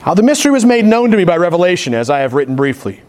how 0.00 0.14
the 0.14 0.22
mystery 0.22 0.50
was 0.50 0.64
made 0.64 0.84
known 0.84 1.10
to 1.10 1.16
me 1.16 1.24
by 1.24 1.36
revelation, 1.36 1.94
as 1.94 2.10
I 2.10 2.20
have 2.20 2.34
written 2.34 2.56
briefly. 2.56 3.02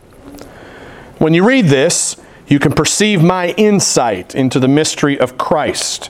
When 1.17 1.33
you 1.33 1.47
read 1.47 1.65
this, 1.65 2.17
you 2.47 2.59
can 2.59 2.73
perceive 2.73 3.23
my 3.23 3.49
insight 3.51 4.35
into 4.35 4.59
the 4.59 4.67
mystery 4.67 5.19
of 5.19 5.37
Christ 5.37 6.09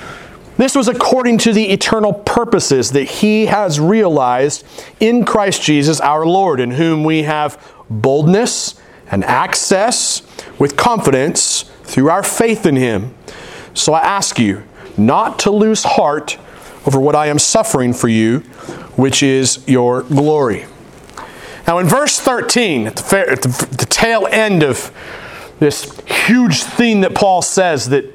This 0.61 0.75
was 0.75 0.87
according 0.87 1.39
to 1.39 1.53
the 1.53 1.71
eternal 1.71 2.13
purposes 2.13 2.91
that 2.91 3.05
He 3.05 3.47
has 3.47 3.79
realized 3.79 4.63
in 4.99 5.25
Christ 5.25 5.63
Jesus 5.63 5.99
our 5.99 6.23
Lord, 6.23 6.59
in 6.59 6.69
whom 6.69 7.03
we 7.03 7.23
have 7.23 7.59
boldness 7.89 8.79
and 9.09 9.23
access 9.23 10.21
with 10.59 10.77
confidence 10.77 11.63
through 11.81 12.11
our 12.11 12.21
faith 12.21 12.67
in 12.67 12.75
Him. 12.75 13.15
So 13.73 13.93
I 13.93 14.01
ask 14.01 14.37
you 14.37 14.61
not 14.97 15.39
to 15.39 15.49
lose 15.49 15.83
heart 15.83 16.37
over 16.85 16.99
what 16.99 17.15
I 17.15 17.25
am 17.25 17.39
suffering 17.39 17.91
for 17.91 18.07
you, 18.07 18.41
which 18.95 19.23
is 19.23 19.67
your 19.67 20.03
glory. 20.03 20.67
Now, 21.65 21.79
in 21.79 21.87
verse 21.87 22.19
13, 22.19 22.85
at 22.85 22.97
the, 22.97 23.31
at 23.31 23.41
the 23.41 23.87
tail 23.89 24.27
end 24.29 24.61
of 24.61 24.91
this 25.57 25.99
huge 26.01 26.61
theme 26.61 27.01
that 27.01 27.15
Paul 27.15 27.41
says 27.41 27.89
that 27.89 28.10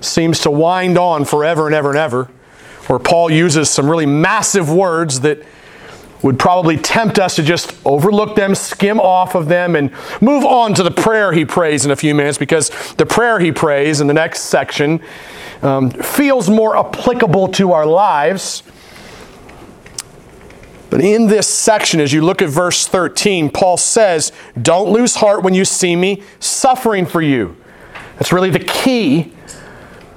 seems 0.00 0.40
to 0.40 0.50
wind 0.50 0.98
on 0.98 1.24
forever 1.24 1.66
and 1.66 1.74
ever 1.74 1.90
and 1.90 1.98
ever, 1.98 2.24
where 2.86 2.98
Paul 2.98 3.30
uses 3.30 3.70
some 3.70 3.88
really 3.88 4.06
massive 4.06 4.70
words 4.70 5.20
that 5.20 5.42
would 6.22 6.38
probably 6.38 6.76
tempt 6.76 7.18
us 7.18 7.36
to 7.36 7.42
just 7.42 7.74
overlook 7.86 8.34
them, 8.34 8.54
skim 8.54 8.98
off 8.98 9.34
of 9.34 9.46
them, 9.46 9.76
and 9.76 9.92
move 10.20 10.44
on 10.44 10.74
to 10.74 10.82
the 10.82 10.90
prayer 10.90 11.32
he 11.32 11.44
prays 11.44 11.84
in 11.84 11.90
a 11.90 11.96
few 11.96 12.14
minutes 12.14 12.38
because 12.38 12.70
the 12.94 13.06
prayer 13.06 13.38
he 13.38 13.52
prays 13.52 14.00
in 14.00 14.06
the 14.06 14.14
next 14.14 14.42
section 14.42 15.00
um, 15.62 15.90
feels 15.90 16.50
more 16.50 16.76
applicable 16.76 17.48
to 17.48 17.72
our 17.72 17.86
lives. 17.86 18.62
But 20.90 21.02
in 21.02 21.26
this 21.26 21.46
section, 21.46 22.00
as 22.00 22.12
you 22.12 22.22
look 22.22 22.40
at 22.40 22.48
verse 22.48 22.86
13, 22.86 23.50
Paul 23.50 23.76
says, 23.76 24.32
Don't 24.60 24.90
lose 24.90 25.16
heart 25.16 25.42
when 25.42 25.54
you 25.54 25.64
see 25.64 25.94
me 25.94 26.22
suffering 26.40 27.04
for 27.06 27.20
you. 27.20 27.56
That's 28.16 28.32
really 28.32 28.50
the 28.50 28.58
key 28.58 29.32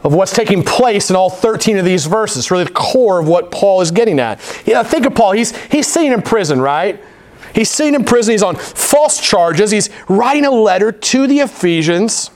of 0.04 0.14
what's 0.14 0.34
taking 0.34 0.64
place 0.64 1.10
in 1.10 1.16
all 1.16 1.30
13 1.30 1.78
of 1.78 1.86
these 1.86 2.06
verses, 2.06 2.50
really 2.50 2.64
the 2.64 2.72
core 2.72 3.20
of 3.20 3.28
what 3.28 3.52
Paul 3.52 3.82
is 3.82 3.92
getting 3.92 4.20
at. 4.20 4.40
Yeah, 4.66 4.84
think 4.84 5.06
of 5.06 5.14
Paul. 5.14 5.34
He's, 5.34 5.56
he's 5.68 5.88
sitting 5.88 6.12
in 6.12 6.22
prison, 6.22 6.60
right? 6.60 7.02
He's 7.54 7.70
sitting 7.70 7.96
in 7.96 8.06
prison. 8.06 8.32
He's 8.32 8.44
on 8.44 8.56
false 8.56 9.20
charges. 9.20 9.72
He's 9.72 9.90
writing 10.08 10.46
a 10.46 10.52
letter 10.52 10.92
to 10.92 11.28
the 11.28 11.40
Ephesians. 11.40 12.32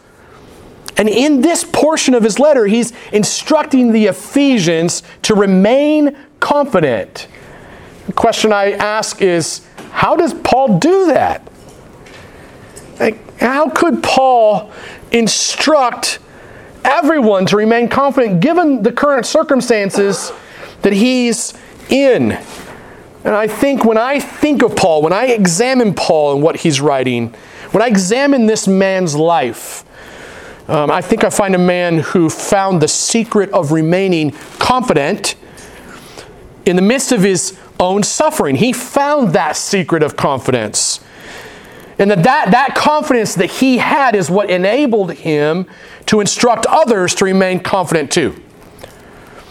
And 0.97 1.09
in 1.09 1.41
this 1.41 1.63
portion 1.63 2.13
of 2.13 2.23
his 2.23 2.39
letter, 2.39 2.67
he's 2.67 2.93
instructing 3.11 3.91
the 3.91 4.05
Ephesians 4.05 5.03
to 5.23 5.35
remain 5.35 6.15
confident. 6.39 7.27
The 8.07 8.13
question 8.13 8.53
I 8.53 8.71
ask 8.73 9.21
is 9.21 9.65
how 9.91 10.15
does 10.15 10.33
Paul 10.33 10.77
do 10.79 11.07
that? 11.07 11.49
Like, 12.99 13.39
how 13.39 13.69
could 13.69 14.03
Paul 14.03 14.71
instruct 15.11 16.19
everyone 16.85 17.45
to 17.47 17.57
remain 17.57 17.89
confident 17.89 18.39
given 18.39 18.83
the 18.83 18.91
current 18.91 19.25
circumstances 19.25 20.31
that 20.81 20.93
he's 20.93 21.53
in. 21.89 22.31
And 23.23 23.33
I 23.33 23.47
think 23.47 23.83
when 23.83 23.97
I 23.97 24.19
think 24.19 24.61
of 24.61 24.75
Paul, 24.75 25.01
when 25.01 25.13
I 25.13 25.25
examine 25.25 25.95
Paul 25.95 26.35
and 26.35 26.43
what 26.43 26.57
he's 26.57 26.79
writing, 26.79 27.33
when 27.71 27.81
I 27.81 27.87
examine 27.87 28.45
this 28.45 28.67
man's 28.67 29.15
life, 29.15 29.83
um, 30.67 30.89
I 30.89 31.01
think 31.01 31.23
I 31.23 31.29
find 31.29 31.53
a 31.55 31.59
man 31.59 31.99
who 31.99 32.29
found 32.29 32.81
the 32.81 32.87
secret 32.87 33.51
of 33.51 33.71
remaining 33.71 34.31
confident 34.59 35.35
in 36.65 36.75
the 36.75 36.81
midst 36.81 37.11
of 37.11 37.21
his 37.21 37.59
own 37.79 38.03
suffering. 38.03 38.55
He 38.55 38.73
found 38.73 39.33
that 39.33 39.57
secret 39.57 40.01
of 40.01 40.15
confidence. 40.15 40.99
And 41.97 42.11
that, 42.11 42.23
that, 42.23 42.51
that 42.51 42.75
confidence 42.75 43.35
that 43.35 43.49
he 43.49 43.77
had 43.77 44.15
is 44.15 44.29
what 44.29 44.49
enabled 44.49 45.13
him 45.13 45.65
to 46.07 46.19
instruct 46.19 46.65
others 46.65 47.15
to 47.15 47.25
remain 47.25 47.59
confident 47.59 48.11
too. 48.11 48.35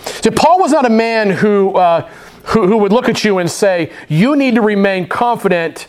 See, 0.04 0.30
Paul 0.30 0.60
was 0.60 0.72
not 0.72 0.84
a 0.84 0.90
man 0.90 1.30
who, 1.30 1.74
uh, 1.76 2.08
who, 2.44 2.66
who 2.66 2.76
would 2.78 2.92
look 2.92 3.08
at 3.08 3.24
you 3.24 3.38
and 3.38 3.50
say, 3.50 3.90
You 4.08 4.36
need 4.36 4.56
to 4.56 4.60
remain 4.60 5.08
confident 5.08 5.88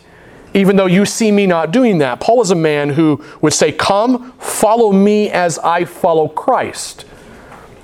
even 0.54 0.78
though 0.78 0.86
you 0.86 1.06
see 1.06 1.32
me 1.32 1.46
not 1.46 1.72
doing 1.72 1.98
that. 1.98 2.22
Paul 2.22 2.38
was 2.38 2.50
a 2.50 2.56
man 2.56 2.90
who 2.90 3.22
would 3.42 3.54
say, 3.54 3.74
Come, 3.74 4.32
follow 4.40 4.94
me 4.94 5.30
as 5.30 5.60
I 5.60 5.84
follow 5.84 6.30
Christ. 6.30 7.06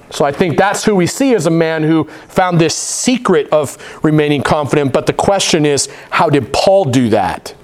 So 0.10 0.26
I 0.26 0.32
think 0.32 0.58
that's 0.58 0.84
who 0.84 0.96
we 0.96 1.08
see 1.08 1.34
as 1.36 1.46
a 1.46 1.52
man 1.52 1.84
who 1.84 2.06
found 2.28 2.60
this 2.60 2.76
secret 2.76 3.48
of 3.50 3.78
remaining 4.04 4.42
confident. 4.42 4.92
But 4.92 5.06
the 5.06 5.14
question 5.14 5.66
is, 5.66 5.88
how 6.10 6.30
did 6.30 6.52
Paul 6.52 6.86
do 6.86 7.10
that? 7.10 7.56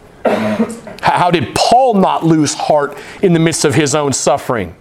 How 1.01 1.31
did 1.31 1.55
Paul 1.55 1.95
not 1.95 2.25
lose 2.25 2.53
heart 2.53 2.97
in 3.21 3.33
the 3.33 3.39
midst 3.39 3.65
of 3.65 3.75
his 3.75 3.95
own 3.95 4.13
suffering? 4.13 4.75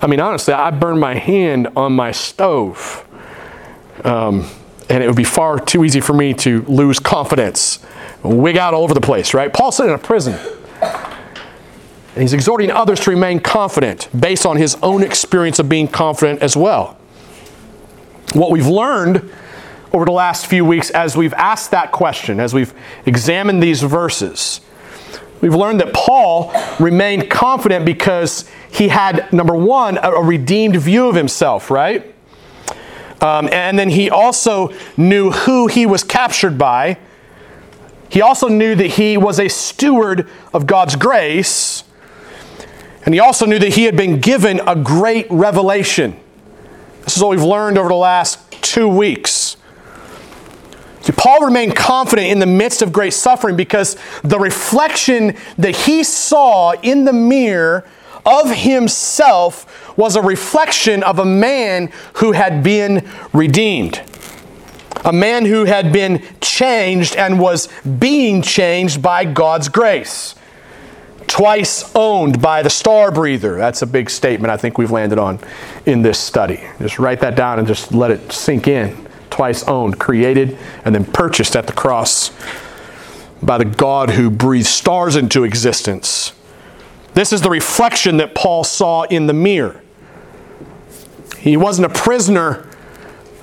I 0.00 0.06
mean, 0.06 0.20
honestly, 0.20 0.52
I 0.52 0.70
burned 0.70 1.00
my 1.00 1.14
hand 1.14 1.68
on 1.76 1.92
my 1.92 2.12
stove. 2.12 3.06
Um, 4.04 4.48
and 4.88 5.02
it 5.02 5.06
would 5.06 5.16
be 5.16 5.24
far 5.24 5.58
too 5.58 5.84
easy 5.84 6.00
for 6.00 6.12
me 6.12 6.34
to 6.34 6.62
lose 6.62 6.98
confidence, 6.98 7.78
wig 8.22 8.56
out 8.56 8.74
all 8.74 8.82
over 8.82 8.94
the 8.94 9.00
place, 9.00 9.32
right? 9.32 9.52
Paul's 9.52 9.76
sitting 9.76 9.90
in 9.90 9.98
a 9.98 10.02
prison. 10.02 10.38
And 12.14 12.20
he's 12.20 12.34
exhorting 12.34 12.70
others 12.70 13.00
to 13.00 13.10
remain 13.10 13.40
confident 13.40 14.08
based 14.18 14.44
on 14.44 14.56
his 14.56 14.76
own 14.82 15.02
experience 15.02 15.58
of 15.58 15.68
being 15.68 15.88
confident 15.88 16.42
as 16.42 16.56
well. 16.56 16.98
What 18.34 18.50
we've 18.50 18.66
learned 18.66 19.30
over 19.92 20.04
the 20.04 20.12
last 20.12 20.46
few 20.46 20.64
weeks 20.64 20.90
as 20.90 21.16
we've 21.16 21.34
asked 21.34 21.70
that 21.70 21.92
question, 21.92 22.40
as 22.40 22.54
we've 22.54 22.72
examined 23.06 23.62
these 23.62 23.82
verses, 23.82 24.60
we've 25.40 25.54
learned 25.54 25.80
that 25.80 25.92
Paul 25.92 26.52
remained 26.80 27.30
confident 27.30 27.84
because 27.84 28.48
he 28.70 28.88
had, 28.88 29.30
number 29.32 29.54
one, 29.54 29.98
a, 29.98 30.12
a 30.12 30.22
redeemed 30.22 30.76
view 30.76 31.08
of 31.08 31.14
himself, 31.14 31.70
right? 31.70 32.14
Um, 33.20 33.48
and 33.52 33.78
then 33.78 33.90
he 33.90 34.10
also 34.10 34.74
knew 34.96 35.30
who 35.30 35.68
he 35.68 35.86
was 35.86 36.02
captured 36.02 36.58
by. 36.58 36.98
He 38.08 38.20
also 38.20 38.48
knew 38.48 38.74
that 38.74 38.88
he 38.88 39.16
was 39.16 39.38
a 39.38 39.48
steward 39.48 40.28
of 40.52 40.66
God's 40.66 40.96
grace. 40.96 41.84
And 43.04 43.14
he 43.14 43.20
also 43.20 43.46
knew 43.46 43.58
that 43.58 43.74
he 43.74 43.84
had 43.84 43.96
been 43.96 44.20
given 44.20 44.60
a 44.66 44.76
great 44.76 45.26
revelation. 45.30 46.18
This 47.02 47.16
is 47.16 47.22
what 47.22 47.30
we've 47.30 47.42
learned 47.42 47.78
over 47.78 47.88
the 47.88 47.94
last 47.94 48.38
two 48.62 48.88
weeks. 48.88 49.41
Paul 51.10 51.44
remained 51.44 51.74
confident 51.74 52.28
in 52.28 52.38
the 52.38 52.46
midst 52.46 52.82
of 52.82 52.92
great 52.92 53.12
suffering 53.12 53.56
because 53.56 53.96
the 54.22 54.38
reflection 54.38 55.36
that 55.58 55.74
he 55.74 56.04
saw 56.04 56.72
in 56.82 57.04
the 57.04 57.12
mirror 57.12 57.84
of 58.24 58.50
himself 58.50 59.96
was 59.98 60.14
a 60.14 60.22
reflection 60.22 61.02
of 61.02 61.18
a 61.18 61.24
man 61.24 61.90
who 62.14 62.32
had 62.32 62.62
been 62.62 63.08
redeemed. 63.32 64.00
A 65.04 65.12
man 65.12 65.44
who 65.44 65.64
had 65.64 65.92
been 65.92 66.22
changed 66.40 67.16
and 67.16 67.40
was 67.40 67.68
being 67.98 68.40
changed 68.40 69.02
by 69.02 69.24
God's 69.24 69.68
grace. 69.68 70.36
Twice 71.26 71.90
owned 71.96 72.40
by 72.40 72.62
the 72.62 72.70
star 72.70 73.10
breather. 73.10 73.56
That's 73.56 73.82
a 73.82 73.86
big 73.86 74.10
statement 74.10 74.52
I 74.52 74.56
think 74.56 74.78
we've 74.78 74.90
landed 74.90 75.18
on 75.18 75.40
in 75.86 76.02
this 76.02 76.18
study. 76.18 76.62
Just 76.78 76.98
write 76.98 77.20
that 77.20 77.34
down 77.34 77.58
and 77.58 77.66
just 77.66 77.92
let 77.92 78.10
it 78.10 78.30
sink 78.30 78.68
in. 78.68 79.08
Twice 79.32 79.64
owned, 79.64 79.98
created, 79.98 80.56
and 80.84 80.94
then 80.94 81.04
purchased 81.04 81.56
at 81.56 81.66
the 81.66 81.72
cross 81.72 82.30
by 83.42 83.58
the 83.58 83.64
God 83.64 84.10
who 84.10 84.30
breathed 84.30 84.68
stars 84.68 85.16
into 85.16 85.42
existence 85.42 86.32
this 87.14 87.32
is 87.32 87.42
the 87.42 87.50
reflection 87.50 88.18
that 88.18 88.34
Paul 88.34 88.64
saw 88.64 89.02
in 89.02 89.26
the 89.26 89.34
mirror. 89.34 89.82
He 91.38 91.56
wasn't 91.56 91.86
a 91.86 91.94
prisoner 91.94 92.68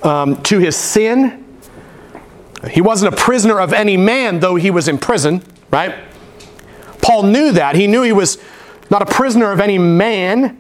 um, 0.02 0.42
to 0.44 0.60
his 0.60 0.76
sin. 0.76 1.46
He 2.72 2.82
wasn't 2.82 3.14
a 3.14 3.18
prisoner 3.18 3.60
of 3.60 3.74
any 3.74 3.96
man, 3.96 4.40
though 4.40 4.56
he 4.56 4.72
was 4.72 4.88
in 4.88 4.98
prison, 4.98 5.44
right? 5.72 5.96
Paul 7.02 7.24
knew 7.24 7.52
that. 7.52 7.76
He 7.76 7.88
knew 7.88 8.02
he 8.02 8.12
was 8.12 8.38
not 8.90 9.02
a 9.02 9.06
prisoner 9.06 9.52
of 9.52 9.60
any 9.60 9.78
man, 9.78 10.59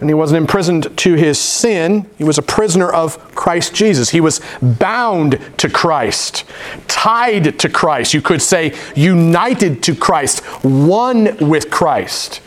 and 0.00 0.10
he 0.10 0.14
wasn't 0.14 0.36
imprisoned 0.36 0.94
to 0.98 1.14
his 1.14 1.38
sin. 1.38 2.08
He 2.18 2.24
was 2.24 2.36
a 2.36 2.42
prisoner 2.42 2.90
of 2.90 3.34
Christ 3.34 3.74
Jesus. 3.74 4.10
He 4.10 4.20
was 4.20 4.40
bound 4.60 5.40
to 5.58 5.70
Christ, 5.70 6.44
tied 6.86 7.58
to 7.60 7.68
Christ. 7.68 8.12
You 8.12 8.20
could 8.20 8.42
say 8.42 8.74
united 8.94 9.82
to 9.84 9.94
Christ, 9.94 10.44
one 10.62 11.36
with 11.38 11.70
Christ. 11.70 12.42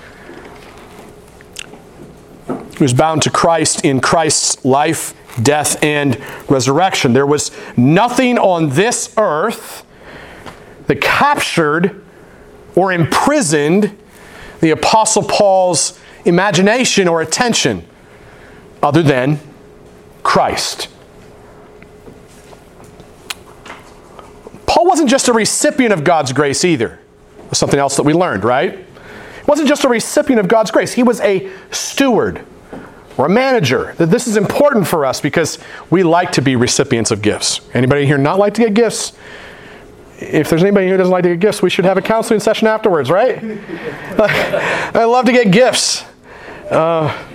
He 2.47 2.83
was 2.83 2.93
bound 2.93 3.23
to 3.23 3.31
Christ 3.31 3.83
in 3.83 3.99
Christ's 3.99 4.63
life, 4.63 5.13
death, 5.41 5.83
and 5.83 6.21
resurrection. 6.49 7.13
There 7.13 7.25
was 7.25 7.51
nothing 7.75 8.37
on 8.37 8.69
this 8.69 9.13
earth 9.17 9.85
that 10.87 11.01
captured 11.01 12.05
or 12.75 12.93
imprisoned 12.93 13.97
the 14.61 14.69
Apostle 14.69 15.23
Paul's 15.23 15.99
imagination 16.29 17.07
or 17.07 17.21
attention 17.21 17.85
other 18.81 19.03
than 19.03 19.39
Christ. 20.23 20.87
Paul 24.65 24.85
wasn't 24.85 25.09
just 25.09 25.27
a 25.27 25.33
recipient 25.33 25.91
of 25.91 26.03
God's 26.03 26.31
grace 26.31 26.63
either. 26.63 26.99
That's 27.45 27.59
something 27.59 27.79
else 27.79 27.97
that 27.97 28.03
we 28.03 28.13
learned, 28.13 28.43
right? 28.43 28.77
He 28.77 29.45
wasn't 29.47 29.67
just 29.67 29.83
a 29.83 29.89
recipient 29.89 30.39
of 30.39 30.47
God's 30.47 30.71
grace, 30.71 30.93
he 30.93 31.03
was 31.03 31.19
a 31.21 31.51
steward 31.71 32.45
or 33.17 33.25
a 33.25 33.29
manager. 33.29 33.95
That 33.97 34.05
This 34.05 34.27
is 34.27 34.37
important 34.37 34.87
for 34.87 35.05
us 35.05 35.19
because 35.19 35.59
we 35.89 36.03
like 36.03 36.31
to 36.33 36.41
be 36.41 36.55
recipients 36.55 37.11
of 37.11 37.21
gifts. 37.21 37.59
Anybody 37.73 38.05
here 38.05 38.17
not 38.17 38.39
like 38.39 38.53
to 38.53 38.61
get 38.61 38.73
gifts? 38.73 39.13
if 40.21 40.49
there's 40.49 40.61
anybody 40.61 40.89
who 40.89 40.97
doesn't 40.97 41.11
like 41.11 41.23
to 41.23 41.29
get 41.29 41.39
gifts, 41.39 41.61
we 41.61 41.69
should 41.69 41.85
have 41.85 41.97
a 41.97 42.01
counseling 42.01 42.39
session 42.39 42.67
afterwards, 42.67 43.09
right? 43.09 43.41
I 44.19 45.05
love 45.05 45.25
to 45.25 45.31
get 45.31 45.51
gifts. 45.51 46.03
Uh, 46.69 47.25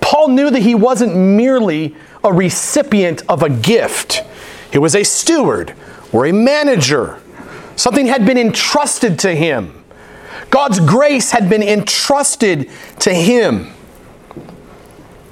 Paul 0.00 0.28
knew 0.28 0.50
that 0.50 0.60
he 0.60 0.74
wasn't 0.74 1.14
merely 1.14 1.94
a 2.24 2.32
recipient 2.32 3.22
of 3.28 3.42
a 3.42 3.50
gift, 3.50 4.22
he 4.72 4.78
was 4.78 4.94
a 4.94 5.04
steward 5.04 5.74
or 6.12 6.26
a 6.26 6.32
manager. 6.32 7.20
Something 7.76 8.06
had 8.06 8.26
been 8.26 8.38
entrusted 8.38 9.18
to 9.20 9.34
him. 9.34 9.84
God's 10.50 10.80
grace 10.80 11.30
had 11.30 11.48
been 11.48 11.62
entrusted 11.62 12.70
to 13.00 13.14
him. 13.14 13.72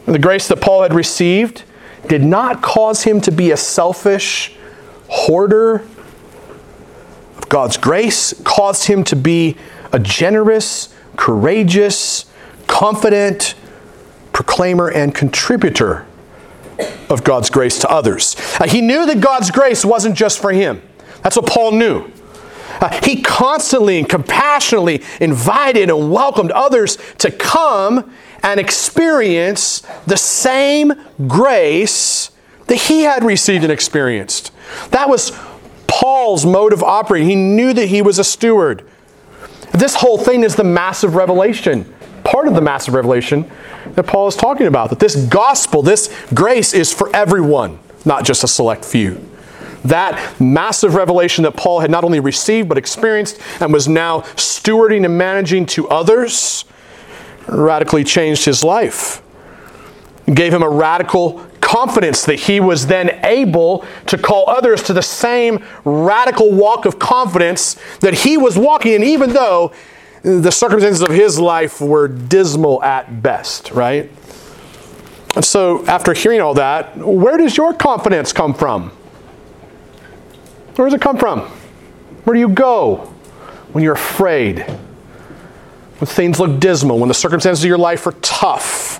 The 0.05 0.19
grace 0.19 0.47
that 0.49 0.61
Paul 0.61 0.83
had 0.83 0.95
received 0.95 1.65
did 2.07 2.23
not 2.23 2.63
cause 2.63 3.03
him 3.03 3.21
to 3.23 3.33
be 3.33 3.51
a 3.51 3.57
selfish, 3.57 4.55
hoarder 5.09 5.87
of 7.37 7.49
God's 7.49 7.77
grace, 7.77 8.33
caused 8.45 8.85
him 8.85 9.03
to 9.05 9.17
be 9.17 9.57
a 9.93 9.99
generous, 9.99 10.95
courageous, 11.17 12.27
confident 12.67 13.55
proclaimer 14.33 14.91
and 14.91 15.15
contributor 15.15 16.07
of 17.09 17.25
God's 17.25 17.49
grace 17.49 17.79
to 17.81 17.91
others. 17.91 18.37
Uh, 18.61 18.69
he 18.69 18.81
knew 18.81 19.07
that 19.07 19.21
God's 19.21 19.51
grace 19.51 19.85
wasn't 19.85 20.15
just 20.15 20.41
for 20.41 20.53
him. 20.53 20.83
That's 21.23 21.37
what 21.37 21.47
Paul 21.47 21.73
knew. 21.73 22.11
Uh, 22.81 23.01
he 23.03 23.23
constantly 23.23 23.99
and 23.99 24.09
compassionately 24.09 25.03
invited 25.21 25.89
and 25.89 26.13
welcomed 26.13 26.51
others 26.51 26.99
to 27.19 27.31
come 27.31 28.13
and 28.43 28.61
experience 28.61 29.81
the 30.07 30.17
same 30.17 30.93
grace 31.27 32.31
that 32.67 32.77
he 32.77 33.03
had 33.03 33.25
received 33.25 33.65
and 33.65 33.73
experienced. 33.73 34.53
That 34.91 35.09
was 35.09 35.33
Paul's 35.87 36.45
mode 36.45 36.73
of 36.73 36.83
operating. 36.83 37.29
He 37.29 37.37
knew 37.37 37.73
that 37.73 37.87
he 37.87 38.03
was 38.03 38.19
a 38.19 38.25
steward. 38.25 38.87
This 39.77 39.95
whole 39.95 40.17
thing 40.17 40.43
is 40.43 40.57
the 40.57 40.65
massive 40.65 41.15
revelation, 41.15 41.93
part 42.25 42.49
of 42.49 42.55
the 42.55 42.63
massive 42.63 42.95
revelation 42.95 43.51
that 43.95 44.07
Paul 44.07 44.27
is 44.27 44.35
talking 44.35 44.67
about. 44.67 44.89
That 44.89 45.01
this 45.01 45.17
gospel, 45.27 45.83
this 45.83 46.11
grace 46.33 46.73
is 46.73 46.95
for 46.95 47.15
everyone, 47.15 47.79
not 48.07 48.25
just 48.25 48.43
a 48.43 48.49
select 48.49 48.87
few. 48.87 49.23
That 49.85 50.41
massive 50.41 50.95
revelation 50.95 51.45
that 51.45 51.57
Paul 51.57 51.81
had 51.81 51.91
not 51.91 52.05
only 52.05 52.21
received 52.21 52.71
but 52.71 52.79
experienced 52.79 53.39
and 53.61 53.71
was 53.71 53.87
now 53.87 54.21
stewarding 54.35 55.05
and 55.05 55.19
managing 55.19 55.67
to 55.67 55.87
others 55.91 56.65
radically 57.47 58.03
changed 58.03 58.47
his 58.47 58.65
life. 58.65 59.23
Gave 60.25 60.55
him 60.55 60.63
a 60.63 60.71
radical 60.71 61.46
confidence 61.67 62.25
that 62.27 62.37
he 62.37 62.61
was 62.61 62.87
then 62.87 63.19
able 63.25 63.85
to 64.07 64.17
call 64.17 64.49
others 64.49 64.85
to 64.85 64.93
the 64.93 65.03
same 65.03 65.65
radical 65.85 66.53
walk 66.53 66.87
of 66.87 67.01
confidence 67.01 67.75
that 67.99 68.15
he 68.15 68.37
was 68.37 68.57
walking 68.57 68.93
in, 68.93 69.03
even 69.03 69.31
though 69.31 69.73
the 70.23 70.53
circumstances 70.53 71.03
of 71.03 71.11
his 71.11 71.41
life 71.41 71.81
were 71.81 72.07
dismal 72.07 72.81
at 72.85 73.21
best, 73.21 73.73
right? 73.73 74.09
And 75.35 75.45
so, 75.45 75.85
after 75.87 76.15
hearing 76.15 76.41
all 76.41 76.55
that, 76.55 76.97
where 76.97 77.37
does 77.37 77.57
your 77.57 77.75
confidence 77.75 78.33
come 78.33 78.55
from? 78.55 78.91
Where 80.77 80.87
does 80.87 80.95
it 80.95 81.01
come 81.01 81.17
from? 81.19 81.41
Where 82.23 82.35
do 82.35 82.41
you 82.41 82.49
go 82.49 83.13
when 83.73 83.83
you're 83.83 83.95
afraid? 83.95 84.61
When 85.99 86.07
things 86.07 86.39
look 86.39 86.61
dismal, 86.61 87.01
when 87.01 87.09
the 87.09 87.15
circumstances 87.15 87.65
of 87.65 87.69
your 87.69 87.77
life 87.77 88.07
are 88.07 88.13
tough? 88.23 88.99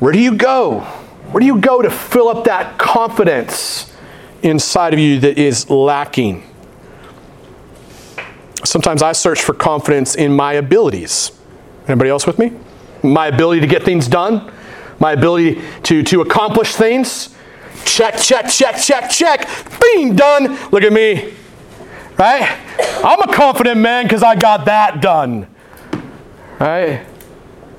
Where 0.00 0.12
do 0.12 0.20
you 0.20 0.34
go? 0.34 0.86
Where 1.30 1.40
do 1.40 1.46
you 1.46 1.60
go 1.60 1.82
to 1.82 1.90
fill 1.90 2.28
up 2.28 2.44
that 2.44 2.78
confidence 2.78 3.94
inside 4.42 4.94
of 4.94 4.98
you 4.98 5.20
that 5.20 5.36
is 5.36 5.68
lacking? 5.68 6.42
Sometimes 8.64 9.02
I 9.02 9.12
search 9.12 9.42
for 9.42 9.52
confidence 9.52 10.14
in 10.14 10.34
my 10.34 10.54
abilities. 10.54 11.32
Anybody 11.86 12.08
else 12.08 12.26
with 12.26 12.38
me? 12.38 12.52
My 13.02 13.26
ability 13.26 13.60
to 13.60 13.66
get 13.66 13.82
things 13.82 14.08
done, 14.08 14.50
my 15.00 15.12
ability 15.12 15.60
to, 15.84 16.02
to 16.02 16.22
accomplish 16.22 16.74
things. 16.74 17.34
Check, 17.84 18.18
check, 18.18 18.48
check, 18.48 18.80
check, 18.80 19.10
check. 19.10 19.48
Bing, 19.80 20.16
done. 20.16 20.58
Look 20.70 20.82
at 20.82 20.92
me. 20.92 21.34
Right? 22.18 22.58
I'm 23.04 23.20
a 23.20 23.32
confident 23.32 23.80
man 23.80 24.06
because 24.06 24.22
I 24.22 24.34
got 24.34 24.64
that 24.64 25.00
done. 25.02 25.46
Right? 26.58 27.06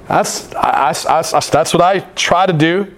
That's, 0.07 0.53
I, 0.53 0.91
I, 0.91 1.19
I, 1.19 1.21
that's 1.21 1.73
what 1.73 1.81
I 1.81 1.99
try 2.15 2.45
to 2.45 2.53
do. 2.53 2.93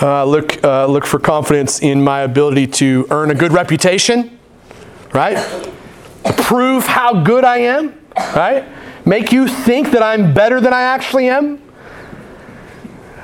Uh, 0.00 0.24
look, 0.24 0.62
uh, 0.64 0.86
look 0.86 1.06
for 1.06 1.20
confidence 1.20 1.80
in 1.80 2.02
my 2.02 2.22
ability 2.22 2.66
to 2.66 3.06
earn 3.10 3.30
a 3.30 3.34
good 3.34 3.52
reputation, 3.52 4.38
right? 5.12 5.36
Prove 6.38 6.84
how 6.84 7.22
good 7.22 7.44
I 7.44 7.58
am, 7.58 7.94
right? 8.34 8.64
Make 9.06 9.30
you 9.30 9.46
think 9.46 9.92
that 9.92 10.02
I'm 10.02 10.34
better 10.34 10.60
than 10.60 10.72
I 10.72 10.82
actually 10.82 11.28
am. 11.28 11.62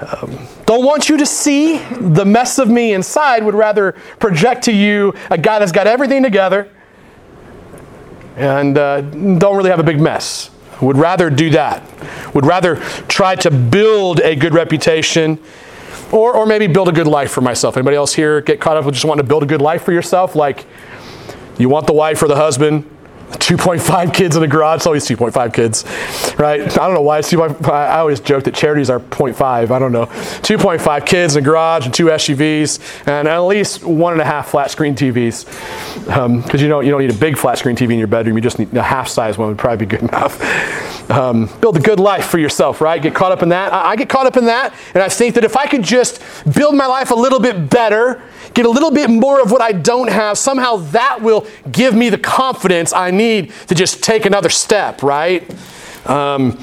Um, 0.00 0.46
don't 0.64 0.84
want 0.84 1.08
you 1.08 1.16
to 1.16 1.26
see 1.26 1.78
the 1.78 2.24
mess 2.24 2.60
of 2.60 2.68
me 2.68 2.92
inside, 2.92 3.42
would 3.42 3.56
rather 3.56 3.92
project 4.20 4.62
to 4.64 4.72
you 4.72 5.12
a 5.28 5.36
guy 5.36 5.58
that's 5.58 5.72
got 5.72 5.88
everything 5.88 6.22
together 6.22 6.70
and 8.36 8.78
uh, 8.78 9.00
don't 9.00 9.56
really 9.56 9.70
have 9.70 9.80
a 9.80 9.84
big 9.84 10.00
mess. 10.00 10.50
Would 10.80 10.96
rather 10.96 11.28
do 11.28 11.50
that. 11.50 11.82
Would 12.34 12.46
rather 12.46 12.76
try 13.08 13.34
to 13.36 13.50
build 13.50 14.20
a 14.20 14.36
good 14.36 14.54
reputation 14.54 15.40
or, 16.12 16.34
or 16.34 16.46
maybe 16.46 16.66
build 16.66 16.88
a 16.88 16.92
good 16.92 17.06
life 17.06 17.30
for 17.30 17.40
myself. 17.40 17.76
Anybody 17.76 17.96
else 17.96 18.14
here 18.14 18.40
get 18.40 18.60
caught 18.60 18.76
up 18.76 18.84
with 18.84 18.94
just 18.94 19.04
wanting 19.04 19.24
to 19.24 19.28
build 19.28 19.42
a 19.42 19.46
good 19.46 19.62
life 19.62 19.82
for 19.82 19.92
yourself? 19.92 20.34
Like 20.34 20.66
you 21.58 21.68
want 21.68 21.86
the 21.86 21.92
wife 21.92 22.22
or 22.22 22.28
the 22.28 22.36
husband 22.36 22.88
2.5 23.38 24.14
kids 24.14 24.36
in 24.36 24.42
the 24.42 24.48
garage. 24.48 24.78
It's 24.78 24.86
always 24.86 25.06
2.5 25.06 25.54
kids, 25.54 25.84
right? 26.38 26.60
I 26.60 26.86
don't 26.86 26.94
know 26.94 27.02
why 27.02 27.18
it's 27.18 27.32
2.5. 27.32 27.68
I 27.70 27.98
always 27.98 28.20
joke 28.20 28.44
that 28.44 28.54
charities 28.54 28.90
are 28.90 29.00
0.5. 29.00 29.70
I 29.70 29.78
don't 29.78 29.92
know. 29.92 30.06
2.5 30.06 31.06
kids 31.06 31.36
in 31.36 31.42
the 31.42 31.48
garage 31.48 31.84
and 31.84 31.94
two 31.94 32.06
SUVs 32.06 33.06
and 33.06 33.28
at 33.28 33.40
least 33.40 33.84
one 33.84 34.12
and 34.12 34.20
a 34.20 34.24
half 34.24 34.50
flat 34.50 34.70
screen 34.70 34.94
TVs. 34.94 35.44
Because 36.04 36.18
um, 36.18 36.60
you 36.60 36.68
know 36.68 36.80
you 36.80 36.90
don't 36.90 37.00
need 37.00 37.10
a 37.10 37.18
big 37.18 37.36
flat 37.36 37.58
screen 37.58 37.76
TV 37.76 37.92
in 37.92 37.98
your 37.98 38.08
bedroom. 38.08 38.36
You 38.36 38.42
just 38.42 38.58
need 38.58 38.74
a 38.74 38.82
half 38.82 39.08
size 39.08 39.38
one 39.38 39.48
would 39.48 39.58
probably 39.58 39.86
be 39.86 39.90
good 39.90 40.02
enough. 40.08 40.40
Um, 41.10 41.50
build 41.60 41.76
a 41.76 41.80
good 41.80 41.98
life 41.98 42.26
for 42.26 42.38
yourself, 42.38 42.80
right? 42.80 43.02
Get 43.02 43.14
caught 43.14 43.32
up 43.32 43.42
in 43.42 43.48
that. 43.48 43.72
I, 43.72 43.90
I 43.90 43.96
get 43.96 44.08
caught 44.08 44.26
up 44.26 44.36
in 44.36 44.44
that, 44.44 44.74
and 44.94 45.02
I 45.02 45.08
think 45.08 45.34
that 45.34 45.44
if 45.44 45.56
I 45.56 45.66
could 45.66 45.82
just 45.82 46.22
build 46.54 46.76
my 46.76 46.86
life 46.86 47.10
a 47.10 47.14
little 47.14 47.40
bit 47.40 47.68
better 47.68 48.22
get 48.54 48.66
a 48.66 48.70
little 48.70 48.90
bit 48.90 49.10
more 49.10 49.40
of 49.40 49.50
what 49.50 49.62
I 49.62 49.72
don't 49.72 50.10
have, 50.10 50.38
somehow 50.38 50.76
that 50.76 51.22
will 51.22 51.46
give 51.70 51.94
me 51.94 52.10
the 52.10 52.18
confidence 52.18 52.92
I 52.92 53.10
need 53.10 53.52
to 53.68 53.74
just 53.74 54.02
take 54.02 54.26
another 54.26 54.48
step, 54.48 55.02
right? 55.02 55.48
Um, 56.08 56.58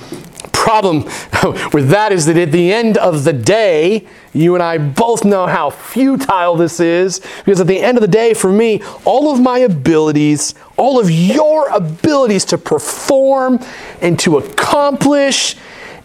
problem 0.51 1.03
with 1.73 1.89
that 1.89 2.11
is 2.11 2.25
that 2.25 2.35
at 2.35 2.51
the 2.51 2.73
end 2.73 2.97
of 2.97 3.23
the 3.23 3.33
day, 3.33 4.05
you 4.33 4.53
and 4.53 4.63
I 4.63 4.77
both 4.77 5.23
know 5.23 5.47
how 5.47 5.69
futile 5.69 6.55
this 6.55 6.79
is 6.79 7.21
because 7.45 7.61
at 7.61 7.67
the 7.67 7.79
end 7.79 7.97
of 7.97 8.01
the 8.01 8.07
day, 8.07 8.33
for 8.33 8.51
me, 8.51 8.81
all 9.05 9.31
of 9.31 9.39
my 9.39 9.59
abilities, 9.59 10.55
all 10.75 10.99
of 10.99 11.09
your 11.09 11.69
abilities 11.69 12.43
to 12.45 12.57
perform 12.57 13.59
and 14.01 14.19
to 14.19 14.37
accomplish 14.37 15.55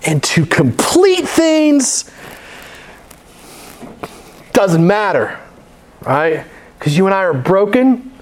and 0.04 0.22
to 0.22 0.46
complete 0.46 1.26
things 1.26 2.10
doesn't 4.52 4.86
matter 4.86 5.41
right? 6.06 6.44
Because 6.78 6.96
you 6.96 7.06
and 7.06 7.14
I 7.14 7.22
are 7.22 7.34
broken, 7.34 8.12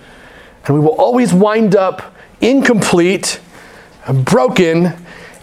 and 0.67 0.75
we 0.75 0.81
will 0.81 0.97
always 0.97 1.33
wind 1.33 1.75
up 1.75 2.15
incomplete, 2.41 3.41
and 4.07 4.25
broken, 4.25 4.95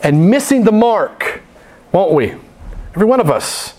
and 0.03 0.29
missing 0.29 0.63
the 0.63 0.71
mark, 0.71 1.41
won't 1.91 2.13
we? 2.13 2.33
Every 2.95 3.05
one 3.05 3.19
of 3.19 3.29
us. 3.29 3.75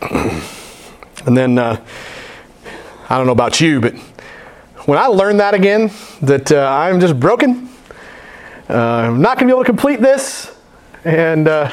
and 0.10 1.36
then, 1.36 1.58
uh, 1.58 1.80
I 3.08 3.16
don't 3.16 3.26
know 3.26 3.32
about 3.32 3.60
you, 3.60 3.80
but 3.80 3.94
when 4.86 4.98
I 4.98 5.06
learned 5.06 5.40
that 5.40 5.54
again, 5.54 5.90
that 6.22 6.50
uh, 6.50 6.68
I'm 6.68 6.98
just 6.98 7.18
broken, 7.20 7.68
uh, 8.68 8.74
I'm 8.74 9.22
not 9.22 9.38
going 9.38 9.48
to 9.48 9.54
be 9.54 9.56
able 9.56 9.64
to 9.64 9.70
complete 9.70 10.00
this, 10.00 10.54
and 11.04 11.46
uh, 11.46 11.70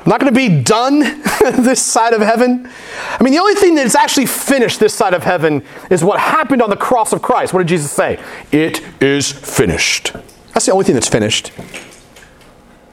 I'm 0.00 0.08
not 0.08 0.18
going 0.18 0.32
to 0.32 0.48
be 0.48 0.62
done 0.62 1.00
this 1.62 1.82
side 1.82 2.14
of 2.14 2.22
heaven. 2.22 2.66
I 3.18 3.22
mean, 3.22 3.34
the 3.34 3.38
only 3.38 3.54
thing 3.54 3.74
that 3.74 3.84
is 3.84 3.94
actually 3.94 4.24
finished 4.24 4.80
this 4.80 4.94
side 4.94 5.12
of 5.12 5.24
heaven 5.24 5.62
is 5.90 6.02
what 6.02 6.18
happened 6.18 6.62
on 6.62 6.70
the 6.70 6.76
cross 6.76 7.12
of 7.12 7.20
Christ. 7.20 7.52
What 7.52 7.58
did 7.60 7.68
Jesus 7.68 7.92
say? 7.92 8.18
It 8.50 8.80
is 9.02 9.30
finished. 9.30 10.14
That's 10.54 10.64
the 10.64 10.72
only 10.72 10.86
thing 10.86 10.94
that's 10.94 11.08
finished. 11.08 11.52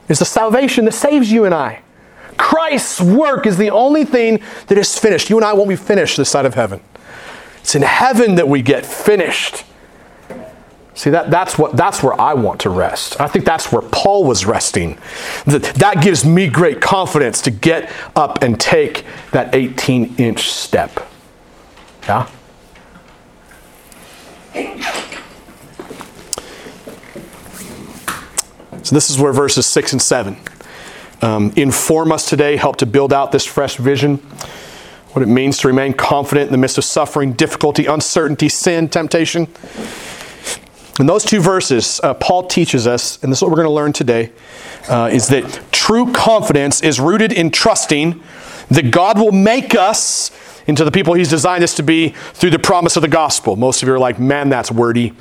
Is 0.08 0.18
the 0.18 0.26
salvation 0.26 0.84
that 0.84 0.92
saves 0.92 1.32
you 1.32 1.46
and 1.46 1.54
I. 1.54 1.80
Christ's 2.36 3.00
work 3.00 3.46
is 3.46 3.56
the 3.56 3.70
only 3.70 4.04
thing 4.04 4.42
that 4.66 4.76
is 4.76 4.98
finished. 4.98 5.30
You 5.30 5.36
and 5.36 5.44
I 5.46 5.54
won't 5.54 5.68
be 5.70 5.76
finished 5.76 6.18
this 6.18 6.28
side 6.28 6.44
of 6.44 6.54
heaven. 6.54 6.80
It's 7.60 7.74
in 7.74 7.82
heaven 7.82 8.34
that 8.34 8.48
we 8.48 8.60
get 8.60 8.84
finished. 8.84 9.64
See, 10.98 11.10
that, 11.10 11.30
that's, 11.30 11.56
what, 11.56 11.76
that's 11.76 12.02
where 12.02 12.20
I 12.20 12.34
want 12.34 12.62
to 12.62 12.70
rest. 12.70 13.20
I 13.20 13.28
think 13.28 13.44
that's 13.44 13.70
where 13.70 13.82
Paul 13.82 14.24
was 14.24 14.44
resting. 14.44 14.98
That, 15.46 15.62
that 15.76 16.02
gives 16.02 16.24
me 16.24 16.48
great 16.48 16.80
confidence 16.80 17.40
to 17.42 17.52
get 17.52 17.88
up 18.16 18.42
and 18.42 18.60
take 18.60 19.04
that 19.30 19.54
18 19.54 20.16
inch 20.16 20.50
step. 20.50 21.08
Yeah? 22.02 22.28
So, 28.82 28.96
this 28.96 29.08
is 29.08 29.20
where 29.20 29.32
verses 29.32 29.66
6 29.66 29.92
and 29.92 30.02
7 30.02 30.36
um, 31.22 31.52
inform 31.54 32.10
us 32.10 32.28
today, 32.28 32.56
help 32.56 32.74
to 32.78 32.86
build 32.86 33.12
out 33.12 33.30
this 33.30 33.46
fresh 33.46 33.76
vision, 33.76 34.16
what 35.12 35.22
it 35.22 35.28
means 35.28 35.58
to 35.58 35.68
remain 35.68 35.92
confident 35.92 36.48
in 36.48 36.52
the 36.52 36.58
midst 36.58 36.76
of 36.76 36.82
suffering, 36.82 37.34
difficulty, 37.34 37.86
uncertainty, 37.86 38.48
sin, 38.48 38.88
temptation. 38.88 39.46
In 40.98 41.06
those 41.06 41.24
two 41.24 41.40
verses, 41.40 42.00
uh, 42.02 42.14
Paul 42.14 42.48
teaches 42.48 42.86
us, 42.86 43.22
and 43.22 43.30
this 43.30 43.38
is 43.38 43.42
what 43.42 43.50
we're 43.50 43.58
going 43.58 43.68
to 43.68 43.72
learn 43.72 43.92
today, 43.92 44.32
uh, 44.88 45.08
is 45.12 45.28
that 45.28 45.64
true 45.70 46.12
confidence 46.12 46.82
is 46.82 46.98
rooted 46.98 47.32
in 47.32 47.50
trusting 47.50 48.20
that 48.70 48.90
God 48.90 49.18
will 49.18 49.30
make 49.30 49.76
us 49.76 50.32
into 50.66 50.84
the 50.84 50.90
people 50.90 51.14
He's 51.14 51.30
designed 51.30 51.62
us 51.62 51.74
to 51.76 51.82
be 51.82 52.10
through 52.10 52.50
the 52.50 52.58
promise 52.58 52.96
of 52.96 53.02
the 53.02 53.08
gospel. 53.08 53.54
Most 53.54 53.82
of 53.82 53.88
you 53.88 53.94
are 53.94 53.98
like, 53.98 54.18
man, 54.18 54.48
that's 54.48 54.72
wordy. 54.72 55.12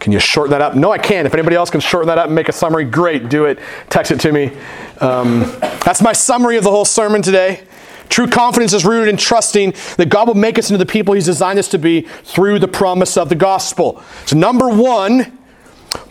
Can 0.00 0.12
you 0.12 0.18
shorten 0.18 0.50
that 0.50 0.62
up? 0.62 0.74
No, 0.74 0.90
I 0.90 0.98
can't. 0.98 1.26
If 1.26 1.32
anybody 1.32 1.56
else 1.56 1.70
can 1.70 1.80
shorten 1.80 2.08
that 2.08 2.18
up 2.18 2.26
and 2.26 2.34
make 2.34 2.48
a 2.48 2.52
summary, 2.52 2.84
great, 2.84 3.28
do 3.28 3.44
it. 3.44 3.58
Text 3.88 4.10
it 4.10 4.20
to 4.20 4.32
me. 4.32 4.50
Um, 4.98 5.40
that's 5.84 6.02
my 6.02 6.12
summary 6.12 6.56
of 6.56 6.64
the 6.64 6.70
whole 6.70 6.84
sermon 6.84 7.22
today. 7.22 7.62
True 8.10 8.26
confidence 8.26 8.72
is 8.72 8.84
rooted 8.84 9.08
in 9.08 9.16
trusting 9.16 9.72
that 9.96 10.08
God 10.08 10.28
will 10.28 10.34
make 10.34 10.58
us 10.58 10.68
into 10.68 10.78
the 10.78 10.90
people 10.90 11.14
He's 11.14 11.24
designed 11.24 11.58
us 11.58 11.68
to 11.68 11.78
be 11.78 12.02
through 12.02 12.58
the 12.58 12.68
promise 12.68 13.16
of 13.16 13.28
the 13.28 13.34
gospel. 13.34 14.02
So, 14.26 14.36
number 14.36 14.68
one, 14.68 15.38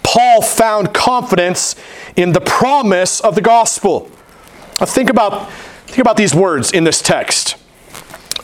Paul 0.02 0.42
found 0.42 0.94
confidence 0.94 1.76
in 2.16 2.32
the 2.32 2.42
promise 2.42 3.20
of 3.20 3.36
the 3.36 3.42
gospel. 3.42 4.10
Now 4.80 4.86
think 4.86 5.10
about, 5.10 5.52
think 5.86 6.00
about 6.00 6.18
these 6.18 6.34
words 6.34 6.72
in 6.72 6.84
this 6.84 7.02
text 7.02 7.58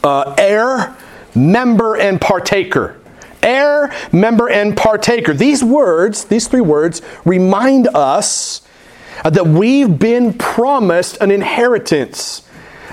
uh, 0.04 0.36
heir, 0.38 0.96
member, 1.34 1.96
and 1.96 2.22
partaker. 2.22 3.00
Heir, 3.42 3.94
member, 4.12 4.50
and 4.50 4.76
partaker. 4.76 5.34
These 5.34 5.64
words, 5.64 6.26
these 6.26 6.48
three 6.48 6.62
words, 6.62 7.02
remind 7.26 7.88
us 7.88 8.62
that 9.24 9.48
we've 9.48 9.98
been 9.98 10.34
promised 10.34 11.18
an 11.22 11.32
inheritance. 11.32 12.45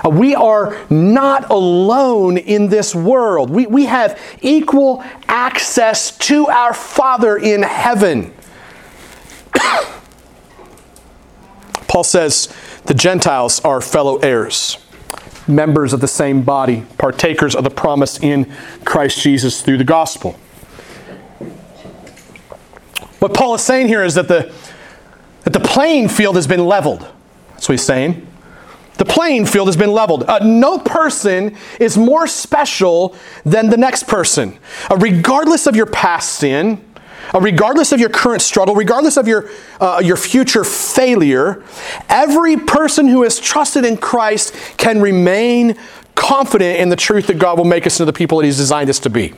Uh, 0.03 0.09
we 0.09 0.35
are 0.35 0.77
not 0.89 1.49
alone 1.49 2.37
in 2.37 2.67
this 2.67 2.93
world. 2.93 3.49
We, 3.49 3.65
we 3.67 3.85
have 3.85 4.19
equal 4.41 5.03
access 5.27 6.17
to 6.17 6.47
our 6.47 6.73
Father 6.73 7.37
in 7.37 7.63
heaven. 7.63 8.33
Paul 11.87 12.03
says 12.03 12.53
the 12.85 12.93
Gentiles 12.93 13.61
are 13.61 13.79
fellow 13.79 14.17
heirs, 14.17 14.77
members 15.47 15.93
of 15.93 16.01
the 16.01 16.07
same 16.07 16.41
body, 16.41 16.85
partakers 16.97 17.55
of 17.55 17.63
the 17.63 17.69
promise 17.69 18.19
in 18.19 18.51
Christ 18.83 19.21
Jesus 19.21 19.61
through 19.61 19.77
the 19.77 19.83
gospel. 19.83 20.37
What 23.19 23.33
Paul 23.33 23.55
is 23.55 23.61
saying 23.61 23.87
here 23.87 24.03
is 24.03 24.15
that 24.15 24.27
the, 24.27 24.51
that 25.43 25.53
the 25.53 25.61
playing 25.61 26.09
field 26.09 26.35
has 26.35 26.45
been 26.45 26.65
leveled. 26.65 27.07
That's 27.51 27.69
what 27.69 27.73
he's 27.73 27.85
saying. 27.85 28.27
The 28.95 29.05
playing 29.05 29.45
field 29.47 29.67
has 29.67 29.77
been 29.77 29.91
leveled. 29.91 30.23
Uh, 30.23 30.39
no 30.39 30.77
person 30.77 31.57
is 31.79 31.97
more 31.97 32.27
special 32.27 33.15
than 33.43 33.69
the 33.69 33.77
next 33.77 34.07
person. 34.07 34.57
Uh, 34.89 34.97
regardless 34.97 35.65
of 35.65 35.75
your 35.75 35.87
past 35.87 36.33
sin, 36.33 36.83
uh, 37.33 37.39
regardless 37.39 37.91
of 37.91 37.99
your 37.99 38.09
current 38.09 38.41
struggle, 38.41 38.75
regardless 38.75 39.17
of 39.17 39.27
your, 39.27 39.49
uh, 39.79 40.01
your 40.03 40.17
future 40.17 40.63
failure, 40.63 41.63
every 42.09 42.57
person 42.57 43.07
who 43.07 43.23
has 43.23 43.39
trusted 43.39 43.85
in 43.85 43.97
Christ 43.97 44.53
can 44.77 45.01
remain 45.01 45.75
confident 46.15 46.79
in 46.79 46.89
the 46.89 46.95
truth 46.95 47.27
that 47.27 47.39
God 47.39 47.57
will 47.57 47.65
make 47.65 47.87
us 47.87 47.99
into 47.99 48.05
the 48.05 48.13
people 48.13 48.37
that 48.37 48.45
He's 48.45 48.57
designed 48.57 48.89
us 48.89 48.99
to 48.99 49.09
be. 49.09 49.33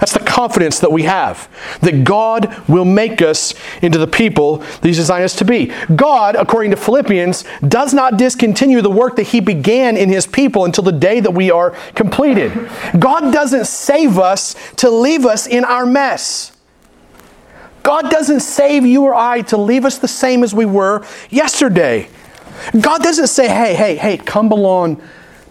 That's 0.00 0.12
the 0.12 0.20
confidence 0.20 0.80
that 0.80 0.92
we 0.92 1.04
have 1.04 1.48
that 1.80 2.04
God 2.04 2.54
will 2.68 2.84
make 2.84 3.22
us 3.22 3.54
into 3.82 3.98
the 3.98 4.06
people 4.06 4.58
that 4.58 4.84
He's 4.84 4.96
designed 4.96 5.24
us 5.24 5.36
to 5.36 5.44
be. 5.44 5.72
God, 5.94 6.36
according 6.36 6.70
to 6.72 6.76
Philippians, 6.76 7.44
does 7.66 7.94
not 7.94 8.16
discontinue 8.16 8.82
the 8.82 8.90
work 8.90 9.16
that 9.16 9.24
He 9.24 9.40
began 9.40 9.96
in 9.96 10.08
His 10.08 10.26
people 10.26 10.64
until 10.64 10.84
the 10.84 10.92
day 10.92 11.20
that 11.20 11.32
we 11.32 11.50
are 11.50 11.70
completed. 11.94 12.52
God 12.98 13.32
doesn't 13.32 13.66
save 13.66 14.18
us 14.18 14.54
to 14.76 14.90
leave 14.90 15.24
us 15.26 15.46
in 15.46 15.64
our 15.64 15.86
mess. 15.86 16.52
God 17.82 18.10
doesn't 18.10 18.40
save 18.40 18.86
you 18.86 19.02
or 19.02 19.14
I 19.14 19.42
to 19.42 19.56
leave 19.56 19.84
us 19.84 19.98
the 19.98 20.08
same 20.08 20.42
as 20.42 20.54
we 20.54 20.64
were 20.64 21.04
yesterday. 21.28 22.08
God 22.80 23.02
doesn't 23.02 23.26
say, 23.26 23.46
hey, 23.46 23.74
hey, 23.74 23.96
hey, 23.96 24.16
come 24.16 24.48
belong 24.48 25.02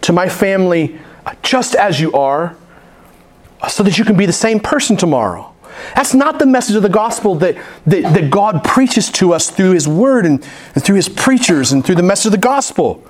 to 0.01 0.13
my 0.13 0.27
family 0.27 0.99
just 1.43 1.75
as 1.75 2.01
you 2.01 2.11
are 2.13 2.57
so 3.69 3.83
that 3.83 3.97
you 3.97 4.05
can 4.05 4.17
be 4.17 4.25
the 4.25 4.33
same 4.33 4.59
person 4.59 4.97
tomorrow. 4.97 5.53
That's 5.95 6.13
not 6.13 6.39
the 6.39 6.45
message 6.45 6.75
of 6.75 6.83
the 6.83 6.89
gospel 6.89 7.35
that, 7.35 7.55
that, 7.87 8.13
that 8.13 8.29
God 8.29 8.63
preaches 8.63 9.11
to 9.13 9.33
us 9.33 9.49
through 9.49 9.71
His 9.71 9.87
Word 9.87 10.25
and, 10.25 10.45
and, 10.75 10.83
through 10.83 10.95
His 10.95 11.09
preachers 11.09 11.71
and 11.71 11.85
through 11.85 11.95
the 11.95 12.03
message 12.03 12.27
of 12.27 12.31
the 12.31 12.37
gospel. 12.37 13.03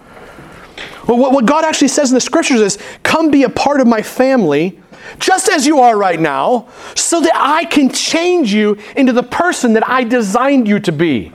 Well, 1.07 1.17
what, 1.17 1.33
what 1.33 1.45
God 1.45 1.65
actually 1.65 1.89
says 1.89 2.11
in 2.11 2.15
the 2.15 2.21
scriptures 2.21 2.61
is, 2.61 2.79
Come 3.03 3.31
be 3.31 3.43
a 3.43 3.49
part 3.49 3.81
of 3.81 3.87
my 3.87 4.01
family, 4.01 4.79
just 5.19 5.49
as 5.49 5.67
you 5.67 5.79
are 5.79 5.97
right 5.97 6.19
now, 6.19 6.67
so 6.95 7.19
that 7.21 7.33
I 7.35 7.65
can 7.65 7.89
change 7.89 8.53
you 8.53 8.77
into 8.95 9.11
the 9.13 9.23
person 9.23 9.73
that 9.73 9.87
I 9.87 10.03
designed 10.03 10.67
you 10.67 10.79
to 10.81 10.91
be. 10.91 11.31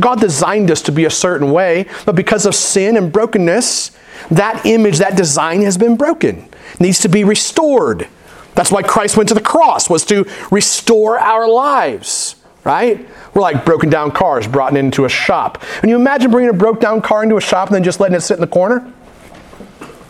God 0.00 0.20
designed 0.20 0.70
us 0.72 0.82
to 0.82 0.92
be 0.92 1.04
a 1.04 1.10
certain 1.10 1.52
way, 1.52 1.86
but 2.04 2.16
because 2.16 2.46
of 2.46 2.54
sin 2.54 2.96
and 2.96 3.12
brokenness, 3.12 3.92
that 4.30 4.66
image, 4.66 4.98
that 4.98 5.16
design 5.16 5.62
has 5.62 5.78
been 5.78 5.96
broken, 5.96 6.48
needs 6.80 6.98
to 7.00 7.08
be 7.08 7.22
restored. 7.22 8.08
That's 8.54 8.70
why 8.70 8.82
Christ 8.82 9.16
went 9.16 9.28
to 9.30 9.34
the 9.34 9.40
cross, 9.40 9.90
was 9.90 10.04
to 10.06 10.24
restore 10.50 11.18
our 11.18 11.48
lives, 11.48 12.36
right? 12.64 13.06
We're 13.34 13.42
like 13.42 13.64
broken 13.64 13.90
down 13.90 14.12
cars 14.12 14.46
brought 14.46 14.76
into 14.76 15.04
a 15.04 15.08
shop. 15.08 15.60
Can 15.80 15.88
you 15.88 15.96
imagine 15.96 16.30
bringing 16.30 16.50
a 16.50 16.54
broke 16.54 16.80
down 16.80 17.02
car 17.02 17.22
into 17.22 17.36
a 17.36 17.40
shop 17.40 17.68
and 17.68 17.74
then 17.74 17.82
just 17.82 18.00
letting 18.00 18.16
it 18.16 18.20
sit 18.20 18.34
in 18.34 18.40
the 18.40 18.46
corner? 18.46 18.92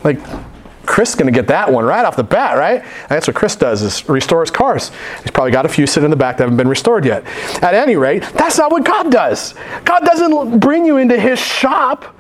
Like, 0.03 0.19
Chris 0.87 1.11
is 1.11 1.15
going 1.15 1.33
to 1.33 1.37
get 1.37 1.49
that 1.49 1.73
one 1.73 1.85
right 1.85 2.05
off 2.05 2.17
the 2.17 2.25
bat, 2.25 2.59
right? 2.59 2.85
that's 3.09 3.27
what 3.27 3.35
Chris 3.35 3.57
does 3.57 3.83
is 3.83 4.07
restores 4.09 4.51
cars. 4.51 4.91
He's 5.23 5.31
probably 5.31 5.51
got 5.51 5.65
a 5.65 5.69
few 5.69 5.87
sitting 5.87 6.05
in 6.05 6.11
the 6.11 6.17
back 6.17 6.37
that 6.37 6.45
haven't 6.45 6.59
been 6.59 6.69
restored 6.69 7.05
yet. 7.05 7.25
At 7.63 7.75
any 7.75 7.97
rate, 7.97 8.23
that's 8.35 8.59
not 8.59 8.71
what 8.71 8.85
God 8.85 9.11
does. 9.11 9.55
God 9.85 10.01
doesn't 10.01 10.59
bring 10.59 10.85
you 10.85 10.99
into 10.99 11.19
his 11.19 11.39
shop 11.39 12.14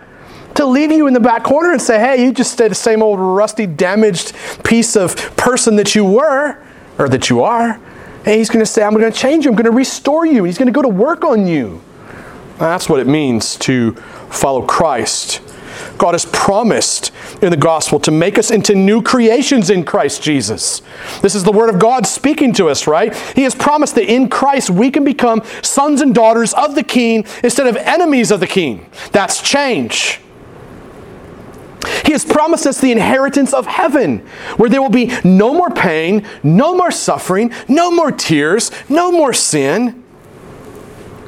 to 0.54 0.64
leave 0.64 0.92
you 0.92 1.06
in 1.06 1.14
the 1.14 1.20
back 1.20 1.42
corner 1.42 1.72
and 1.72 1.80
say, 1.80 1.98
hey, 1.98 2.24
you 2.24 2.32
just 2.32 2.52
stay 2.52 2.68
the 2.68 2.74
same 2.74 3.02
old 3.02 3.18
rusty, 3.18 3.66
damaged 3.66 4.34
piece 4.64 4.96
of 4.96 5.16
person 5.36 5.76
that 5.76 5.94
you 5.94 6.04
were, 6.04 6.62
or 6.98 7.08
that 7.08 7.30
you 7.30 7.42
are. 7.42 7.80
And 8.18 8.28
he's 8.28 8.48
going 8.48 8.64
to 8.64 8.70
say, 8.70 8.82
I'm 8.82 8.94
going 8.94 9.10
to 9.10 9.16
change 9.16 9.44
you. 9.44 9.50
I'm 9.50 9.56
going 9.56 9.64
to 9.64 9.70
restore 9.70 10.24
you. 10.24 10.44
He's 10.44 10.56
going 10.56 10.66
to 10.66 10.72
go 10.72 10.82
to 10.82 10.88
work 10.88 11.24
on 11.24 11.46
you. 11.46 11.82
That's 12.58 12.88
what 12.88 13.00
it 13.00 13.06
means 13.06 13.56
to 13.58 13.92
follow 14.30 14.64
Christ. 14.64 15.40
God 15.98 16.14
has 16.14 16.24
promised 16.26 17.10
in 17.42 17.50
the 17.50 17.56
gospel 17.56 17.98
to 18.00 18.10
make 18.10 18.38
us 18.38 18.50
into 18.50 18.74
new 18.74 19.02
creations 19.02 19.70
in 19.70 19.84
Christ 19.84 20.22
Jesus. 20.22 20.82
This 21.20 21.34
is 21.34 21.44
the 21.44 21.52
word 21.52 21.68
of 21.68 21.80
God 21.80 22.06
speaking 22.06 22.52
to 22.54 22.68
us, 22.68 22.86
right? 22.86 23.14
He 23.34 23.42
has 23.42 23.54
promised 23.54 23.96
that 23.96 24.10
in 24.10 24.28
Christ 24.28 24.70
we 24.70 24.90
can 24.90 25.04
become 25.04 25.42
sons 25.62 26.00
and 26.00 26.14
daughters 26.14 26.54
of 26.54 26.74
the 26.74 26.82
king 26.82 27.26
instead 27.42 27.66
of 27.66 27.76
enemies 27.76 28.30
of 28.30 28.40
the 28.40 28.46
king. 28.46 28.88
That's 29.12 29.42
change. 29.42 30.20
He 32.04 32.12
has 32.12 32.24
promised 32.24 32.66
us 32.66 32.80
the 32.80 32.92
inheritance 32.92 33.52
of 33.52 33.66
heaven, 33.66 34.18
where 34.56 34.70
there 34.70 34.82
will 34.82 34.90
be 34.90 35.12
no 35.24 35.52
more 35.54 35.70
pain, 35.70 36.26
no 36.42 36.74
more 36.74 36.90
suffering, 36.90 37.52
no 37.68 37.90
more 37.90 38.12
tears, 38.12 38.70
no 38.88 39.10
more 39.10 39.32
sin. 39.32 40.02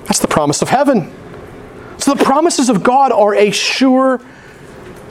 That's 0.04 0.20
the 0.20 0.28
promise 0.28 0.62
of 0.62 0.68
heaven. 0.68 1.12
So 1.98 2.14
the 2.14 2.24
promises 2.24 2.68
of 2.68 2.82
God 2.82 3.12
are 3.12 3.34
a 3.34 3.50
sure, 3.50 4.20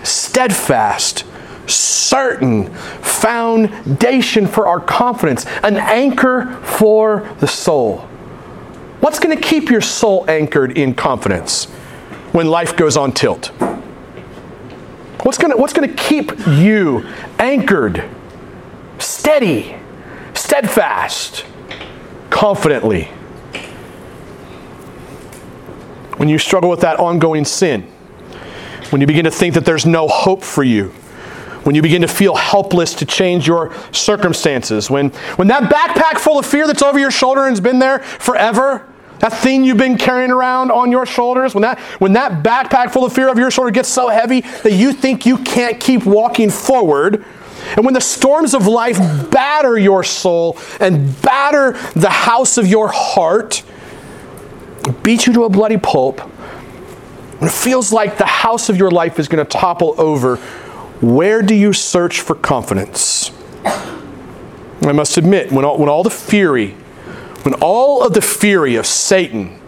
steadfast, 0.03 1.25
certain 1.67 2.73
foundation 3.01 4.47
for 4.47 4.67
our 4.67 4.79
confidence, 4.79 5.45
an 5.63 5.77
anchor 5.77 6.59
for 6.63 7.27
the 7.39 7.47
soul. 7.47 8.07
What's 9.01 9.19
going 9.19 9.35
to 9.35 9.41
keep 9.41 9.69
your 9.69 9.81
soul 9.81 10.25
anchored 10.27 10.77
in 10.77 10.95
confidence 10.95 11.65
when 12.31 12.47
life 12.47 12.75
goes 12.75 12.97
on 12.97 13.11
tilt? 13.11 13.51
What's 15.25 15.39
going 15.39 15.57
what's 15.57 15.73
to 15.73 15.87
keep 15.91 16.31
you 16.47 17.03
anchored, 17.39 18.07
steady, 18.99 19.75
steadfast, 20.35 21.43
confidently? 22.29 23.05
When 26.17 26.29
you 26.29 26.37
struggle 26.37 26.69
with 26.69 26.81
that 26.81 26.99
ongoing 26.99 27.43
sin, 27.43 27.91
when 28.91 29.01
you 29.01 29.07
begin 29.07 29.25
to 29.25 29.31
think 29.31 29.55
that 29.55 29.65
there's 29.65 29.87
no 29.87 30.07
hope 30.07 30.43
for 30.43 30.63
you, 30.63 30.89
when 31.63 31.73
you 31.73 31.81
begin 31.81 32.03
to 32.03 32.07
feel 32.07 32.35
helpless 32.35 32.93
to 32.93 33.05
change 33.07 33.47
your 33.47 33.73
circumstances, 33.91 34.91
when, 34.91 35.09
when 35.37 35.47
that 35.47 35.63
backpack 35.63 36.19
full 36.19 36.37
of 36.37 36.45
fear 36.45 36.67
that's 36.67 36.83
over 36.83 36.99
your 36.99 37.09
shoulder 37.09 37.45
and 37.45 37.49
has 37.49 37.61
been 37.61 37.79
there 37.79 37.97
forever, 37.97 38.87
that 39.29 39.39
thing 39.39 39.63
you've 39.63 39.77
been 39.77 39.97
carrying 39.97 40.29
around 40.29 40.71
on 40.71 40.91
your 40.91 41.05
shoulders, 41.05 41.55
when 41.55 41.63
that, 41.63 41.79
when 41.99 42.13
that 42.13 42.43
backpack 42.43 42.91
full 42.91 43.05
of 43.05 43.13
fear 43.13 43.27
of 43.27 43.39
your 43.39 43.49
shoulder 43.49 43.71
gets 43.71 43.89
so 43.89 44.07
heavy 44.07 44.41
that 44.41 44.73
you 44.73 44.93
think 44.93 45.25
you 45.25 45.39
can't 45.39 45.79
keep 45.79 46.05
walking 46.05 46.51
forward, 46.51 47.25
and 47.75 47.83
when 47.83 47.95
the 47.95 48.01
storms 48.01 48.53
of 48.53 48.67
life 48.67 48.99
batter 49.31 49.79
your 49.79 50.03
soul 50.03 50.59
and 50.79 51.19
batter 51.23 51.71
the 51.99 52.09
house 52.09 52.59
of 52.59 52.67
your 52.67 52.89
heart, 52.89 53.63
beat 55.01 55.25
you 55.25 55.33
to 55.33 55.45
a 55.45 55.49
bloody 55.49 55.77
pulp, 55.77 56.19
when 57.39 57.49
it 57.49 57.53
feels 57.53 57.91
like 57.91 58.19
the 58.19 58.27
house 58.27 58.69
of 58.69 58.77
your 58.77 58.91
life 58.91 59.17
is 59.17 59.27
going 59.27 59.43
to 59.43 59.49
topple 59.49 59.99
over, 59.99 60.35
where 61.01 61.41
do 61.41 61.55
you 61.55 61.73
search 61.73 62.21
for 62.21 62.35
confidence? 62.35 63.31
I 63.65 64.91
must 64.91 65.17
admit, 65.17 65.51
when 65.51 65.65
all, 65.65 65.79
when 65.79 65.89
all 65.89 66.03
the 66.03 66.11
fury 66.11 66.75
when 67.45 67.53
all 67.61 68.01
of 68.03 68.13
the 68.13 68.21
fury 68.21 68.75
of 68.75 68.87
Satan 68.87 69.61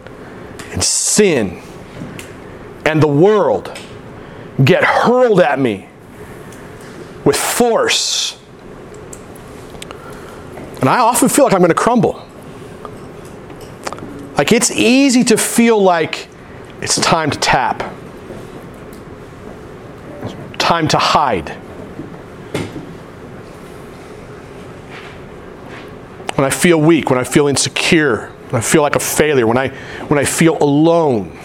and 0.71 0.83
sin 0.83 1.61
and 2.83 3.03
the 3.03 3.07
world 3.07 3.71
get 4.65 4.83
hurled 4.83 5.39
at 5.39 5.59
me 5.59 5.87
with 7.23 7.35
force, 7.35 8.41
and 10.79 10.89
I 10.89 10.97
often 10.97 11.29
feel 11.29 11.45
like 11.45 11.53
I'm 11.53 11.59
going 11.59 11.69
to 11.69 11.75
crumble. 11.75 12.25
Like 14.39 14.51
it's 14.51 14.71
easy 14.71 15.23
to 15.25 15.37
feel 15.37 15.79
like 15.79 16.29
it's 16.81 16.99
time 16.99 17.29
to 17.29 17.37
tap, 17.37 17.93
time 20.57 20.87
to 20.87 20.97
hide. 20.97 21.55
When 26.37 26.45
I 26.45 26.51
feel 26.51 26.79
weak, 26.79 27.09
when 27.09 27.17
I 27.17 27.23
feel 27.23 27.47
insecure, 27.47 28.27
when 28.49 28.59
I 28.59 28.63
feel 28.63 28.83
like 28.83 28.95
a 28.95 28.99
failure, 28.99 29.47
when 29.47 29.57
I, 29.57 29.69
when 30.07 30.19
I 30.19 30.23
feel 30.23 30.55
alone. 30.61 31.37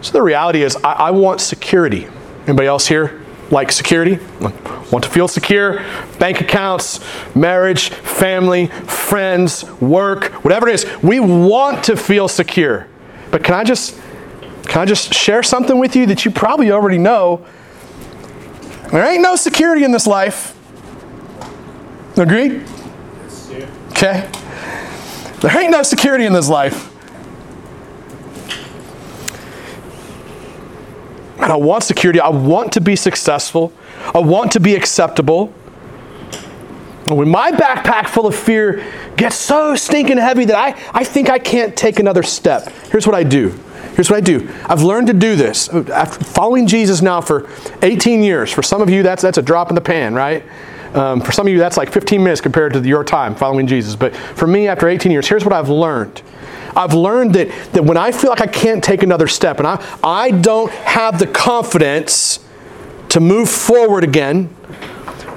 So 0.00 0.12
the 0.12 0.22
reality 0.22 0.62
is, 0.62 0.74
I, 0.76 0.92
I 0.92 1.10
want 1.12 1.40
security. 1.40 2.08
Anybody 2.46 2.66
else 2.66 2.88
here 2.88 3.24
like 3.50 3.70
security? 3.72 4.18
Want 4.40 5.04
to 5.04 5.10
feel 5.10 5.28
secure? 5.28 5.84
Bank 6.18 6.40
accounts, 6.40 7.00
marriage, 7.36 7.90
family, 7.90 8.66
friends, 8.66 9.64
work, 9.80 10.32
whatever 10.44 10.68
it 10.68 10.74
is. 10.74 10.86
We 11.02 11.20
want 11.20 11.84
to 11.84 11.96
feel 11.96 12.26
secure. 12.26 12.88
But 13.30 13.44
can 13.44 13.54
I 13.54 13.64
just 13.64 13.98
can 14.64 14.82
I 14.82 14.84
just 14.84 15.14
share 15.14 15.42
something 15.42 15.78
with 15.78 15.96
you 15.96 16.06
that 16.06 16.24
you 16.24 16.30
probably 16.30 16.70
already 16.70 16.98
know? 16.98 17.46
There 18.90 19.04
ain't 19.04 19.22
no 19.22 19.36
security 19.36 19.84
in 19.84 19.92
this 19.92 20.06
life. 20.06 20.54
Agreed? 22.18 22.66
Okay? 23.98 24.30
There 25.40 25.58
ain't 25.58 25.72
no 25.72 25.82
security 25.82 26.24
in 26.24 26.32
this 26.32 26.48
life. 26.48 26.94
And 31.40 31.50
I 31.50 31.56
want 31.56 31.82
security. 31.82 32.20
I 32.20 32.28
want 32.28 32.72
to 32.74 32.80
be 32.80 32.94
successful. 32.94 33.72
I 34.14 34.20
want 34.20 34.52
to 34.52 34.60
be 34.60 34.76
acceptable. 34.76 35.52
And 37.06 37.16
when 37.16 37.28
my 37.28 37.50
backpack 37.50 38.08
full 38.08 38.28
of 38.28 38.36
fear 38.36 38.84
gets 39.16 39.34
so 39.34 39.74
stinking 39.74 40.18
heavy 40.18 40.44
that 40.44 40.56
I, 40.56 40.80
I 40.96 41.02
think 41.02 41.28
I 41.28 41.40
can't 41.40 41.76
take 41.76 41.98
another 41.98 42.22
step, 42.22 42.68
here's 42.92 43.04
what 43.04 43.16
I 43.16 43.24
do. 43.24 43.48
Here's 43.96 44.10
what 44.10 44.18
I 44.18 44.20
do. 44.20 44.48
I've 44.66 44.82
learned 44.84 45.08
to 45.08 45.12
do 45.12 45.34
this. 45.34 45.68
After 45.70 46.24
following 46.24 46.68
Jesus 46.68 47.02
now 47.02 47.20
for 47.20 47.50
18 47.82 48.22
years, 48.22 48.52
for 48.52 48.62
some 48.62 48.80
of 48.80 48.90
you, 48.90 49.02
that's, 49.02 49.22
that's 49.22 49.38
a 49.38 49.42
drop 49.42 49.70
in 49.70 49.74
the 49.74 49.80
pan, 49.80 50.14
right? 50.14 50.44
Um, 50.94 51.20
for 51.20 51.32
some 51.32 51.46
of 51.46 51.52
you, 51.52 51.58
that's 51.58 51.76
like 51.76 51.92
15 51.92 52.22
minutes 52.22 52.40
compared 52.40 52.72
to 52.72 52.80
your 52.80 53.04
time 53.04 53.34
following 53.34 53.66
Jesus. 53.66 53.94
But 53.94 54.14
for 54.16 54.46
me, 54.46 54.68
after 54.68 54.88
18 54.88 55.12
years, 55.12 55.28
here's 55.28 55.44
what 55.44 55.52
I've 55.52 55.68
learned. 55.68 56.22
I've 56.74 56.94
learned 56.94 57.34
that, 57.34 57.48
that 57.72 57.84
when 57.84 57.96
I 57.96 58.12
feel 58.12 58.30
like 58.30 58.40
I 58.40 58.46
can't 58.46 58.82
take 58.82 59.02
another 59.02 59.26
step 59.26 59.58
and 59.58 59.66
I, 59.66 59.84
I 60.02 60.30
don't 60.30 60.70
have 60.70 61.18
the 61.18 61.26
confidence 61.26 62.40
to 63.10 63.20
move 63.20 63.48
forward 63.48 64.04
again, 64.04 64.46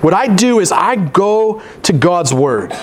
what 0.01 0.13
I 0.13 0.27
do 0.27 0.59
is 0.59 0.71
I 0.71 0.95
go 0.95 1.61
to 1.83 1.93
God's 1.93 2.33
Word 2.33 2.73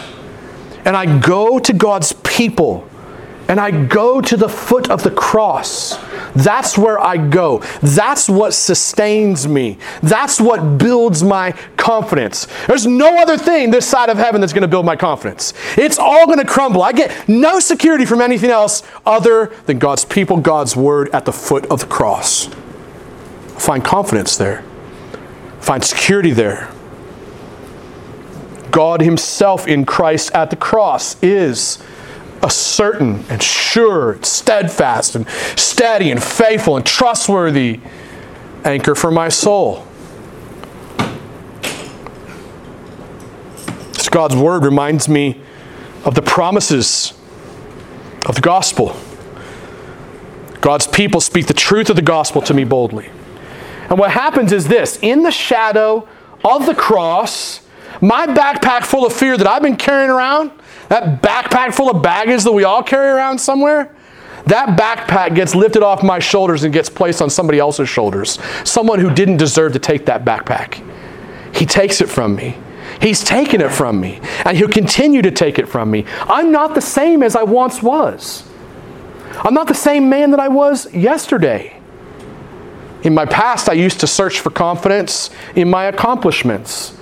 and 0.85 0.97
I 0.97 1.19
go 1.21 1.59
to 1.59 1.73
God's 1.73 2.13
people 2.25 2.89
and 3.49 3.59
I 3.59 3.71
go 3.71 4.21
to 4.21 4.37
the 4.37 4.49
foot 4.49 4.91
of 4.91 5.03
the 5.03 5.11
cross. 5.11 5.97
That's 6.35 6.77
where 6.77 7.01
I 7.01 7.17
go. 7.17 7.61
That's 7.81 8.29
what 8.29 8.53
sustains 8.53 9.49
me. 9.49 9.79
That's 10.03 10.39
what 10.39 10.77
builds 10.77 11.25
my 11.25 11.53
confidence. 11.79 12.47
There's 12.67 12.87
no 12.87 13.17
other 13.17 13.39
thing 13.39 13.71
this 13.71 13.87
side 13.87 14.11
of 14.11 14.19
heaven 14.19 14.43
that's 14.43 14.53
going 14.53 14.63
to 14.63 14.69
build 14.69 14.85
my 14.85 14.97
confidence. 14.97 15.55
It's 15.79 15.99
all 15.99 16.27
going 16.27 16.39
to 16.39 16.45
crumble. 16.45 16.83
I 16.83 16.93
get 16.93 17.29
no 17.29 17.59
security 17.59 18.05
from 18.05 18.21
anything 18.21 18.51
else 18.51 18.83
other 19.07 19.47
than 19.65 19.79
God's 19.79 20.05
people, 20.05 20.37
God's 20.37 20.77
word 20.77 21.09
at 21.15 21.25
the 21.25 21.33
foot 21.33 21.65
of 21.67 21.81
the 21.81 21.87
cross. 21.87 22.49
I 22.49 23.61
find 23.61 23.85
confidence 23.85 24.37
there, 24.37 24.63
I 25.59 25.61
find 25.63 25.83
security 25.83 26.33
there. 26.33 26.71
God 28.71 29.01
Himself 29.01 29.67
in 29.67 29.87
Christ 29.87 30.31
at 30.35 30.51
the 30.51 30.57
cross 30.57 31.21
is 31.23 31.79
a 32.43 32.51
certain 32.51 33.25
and 33.29 33.43
sure, 33.43 34.19
steadfast 34.23 35.17
and 35.17 35.29
steady 35.57 36.11
and 36.11 36.23
faithful 36.23 36.77
and 36.77 36.87
trustworthy 36.87 37.81
anchor 38.65 38.95
for 38.95 39.11
my 39.11 39.29
soul. 39.29 39.87
So 43.95 44.11
God's 44.11 44.37
word 44.37 44.65
reminds 44.65 45.09
me 45.09 45.41
of 46.05 46.15
the 46.15 46.23
promises 46.23 47.13
of 48.27 48.35
the 48.35 48.41
gospel. 48.41 48.97
God's 50.61 50.87
people 50.87 51.21
speak 51.21 51.47
the 51.47 51.55
truth 51.55 51.91
of 51.91 51.97
the 51.97 52.03
gospel 52.03 52.43
to 52.43 52.55
me 52.55 52.65
boldly. 52.65 53.11
And 53.89 53.99
what 53.99 54.11
happens 54.11 54.53
is 54.53 54.69
this 54.69 54.99
in 55.03 55.23
the 55.23 55.31
shadow 55.31 56.07
of 56.45 56.67
the 56.67 56.75
cross, 56.75 57.61
my 58.01 58.27
backpack 58.27 58.85
full 58.85 59.07
of 59.07 59.13
fear 59.13 59.37
that 59.37 59.47
I've 59.47 59.63
been 59.63 59.77
carrying 59.77 60.11
around, 60.11 60.53
that 60.89 61.23
backpack 61.23 61.75
full 61.75 61.91
of 61.91 62.03
baggage 62.03 62.45
that 62.45 62.53
we 62.53 62.65
all 62.65 62.83
carry 62.83 63.09
around 63.09 63.39
somewhere, 63.39 63.95
that 64.47 64.79
backpack 64.79 65.35
gets 65.35 65.55
lifted 65.55 65.83
off 65.83 66.03
my 66.03 66.19
shoulders 66.19 66.65
and 66.65 66.73
gets 66.73 66.89
placed 66.89 67.21
on 67.21 67.29
somebody 67.29 67.59
else's 67.59 67.89
shoulders. 67.89 68.39
Someone 68.65 68.99
who 68.99 69.13
didn't 69.13 69.37
deserve 69.37 69.75
to 69.75 69.79
take 69.79 70.07
that 70.07 70.25
backpack. 70.25 70.83
He 71.55 71.67
takes 71.67 72.01
it 72.01 72.09
from 72.09 72.35
me. 72.35 72.57
He's 73.01 73.23
taken 73.23 73.61
it 73.61 73.71
from 73.71 74.01
me, 74.01 74.21
and 74.45 74.57
he'll 74.57 74.69
continue 74.69 75.23
to 75.23 75.31
take 75.31 75.59
it 75.59 75.69
from 75.69 75.91
me. 75.91 76.05
I'm 76.23 76.51
not 76.51 76.75
the 76.75 76.81
same 76.81 77.23
as 77.23 77.37
I 77.37 77.43
once 77.43 77.83
was. 77.83 78.49
I'm 79.37 79.55
not 79.55 79.69
the 79.69 79.75
same 79.75 80.09
man 80.09 80.31
that 80.31 80.41
I 80.41 80.49
was 80.49 80.93
yesterday. 80.95 81.79
In 83.03 83.15
my 83.15 83.27
past, 83.27 83.69
I 83.69 83.75
used 83.75 84.01
to 84.01 84.07
search 84.07 84.41
for 84.41 84.51
confidence 84.51 85.31
in 85.55 85.71
my 85.71 85.85
accomplishments. 85.85 86.97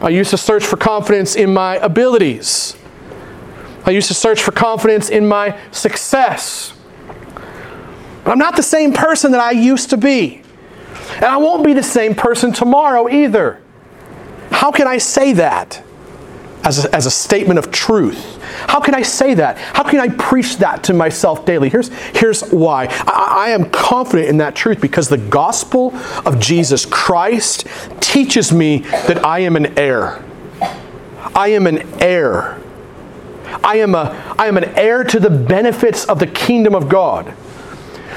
I 0.00 0.10
used 0.10 0.30
to 0.30 0.36
search 0.36 0.64
for 0.64 0.76
confidence 0.76 1.34
in 1.34 1.52
my 1.52 1.76
abilities. 1.76 2.76
I 3.90 3.92
used 3.92 4.06
to 4.06 4.14
search 4.14 4.40
for 4.40 4.52
confidence 4.52 5.10
in 5.10 5.26
my 5.26 5.58
success. 5.72 6.72
But 8.22 8.30
I'm 8.30 8.38
not 8.38 8.54
the 8.54 8.62
same 8.62 8.92
person 8.92 9.32
that 9.32 9.40
I 9.40 9.50
used 9.50 9.90
to 9.90 9.96
be. 9.96 10.42
And 11.16 11.24
I 11.24 11.38
won't 11.38 11.64
be 11.64 11.72
the 11.72 11.82
same 11.82 12.14
person 12.14 12.52
tomorrow 12.52 13.08
either. 13.08 13.60
How 14.52 14.70
can 14.70 14.86
I 14.86 14.98
say 14.98 15.32
that 15.32 15.82
as 16.62 16.84
a, 16.84 16.94
as 16.94 17.06
a 17.06 17.10
statement 17.10 17.58
of 17.58 17.72
truth? 17.72 18.40
How 18.68 18.78
can 18.78 18.94
I 18.94 19.02
say 19.02 19.34
that? 19.34 19.58
How 19.58 19.82
can 19.82 19.98
I 19.98 20.06
preach 20.06 20.58
that 20.58 20.84
to 20.84 20.94
myself 20.94 21.44
daily? 21.44 21.68
Here's, 21.68 21.88
here's 22.14 22.42
why. 22.42 22.86
I, 23.08 23.48
I 23.48 23.50
am 23.50 23.70
confident 23.70 24.28
in 24.28 24.36
that 24.36 24.54
truth 24.54 24.80
because 24.80 25.08
the 25.08 25.18
gospel 25.18 25.96
of 26.24 26.38
Jesus 26.38 26.86
Christ 26.86 27.66
teaches 27.98 28.52
me 28.52 28.78
that 29.08 29.26
I 29.26 29.40
am 29.40 29.56
an 29.56 29.76
heir. 29.76 30.24
I 31.34 31.48
am 31.48 31.66
an 31.66 32.00
heir. 32.00 32.60
I 33.64 33.76
am, 33.76 33.94
a, 33.94 34.34
I 34.38 34.46
am 34.46 34.56
an 34.56 34.64
heir 34.76 35.04
to 35.04 35.20
the 35.20 35.30
benefits 35.30 36.04
of 36.04 36.18
the 36.18 36.26
kingdom 36.26 36.74
of 36.74 36.88
God. 36.88 37.34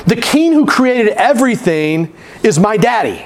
The 0.05 0.15
king 0.15 0.53
who 0.53 0.65
created 0.65 1.09
everything 1.13 2.13
is 2.43 2.59
my 2.59 2.77
daddy. 2.77 3.25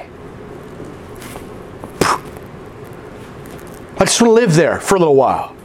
I 3.99 4.05
just 4.05 4.21
want 4.21 4.29
to 4.29 4.33
live 4.33 4.53
there 4.53 4.79
for 4.79 4.95
a 4.95 4.99
little 4.99 5.15
while. 5.15 5.55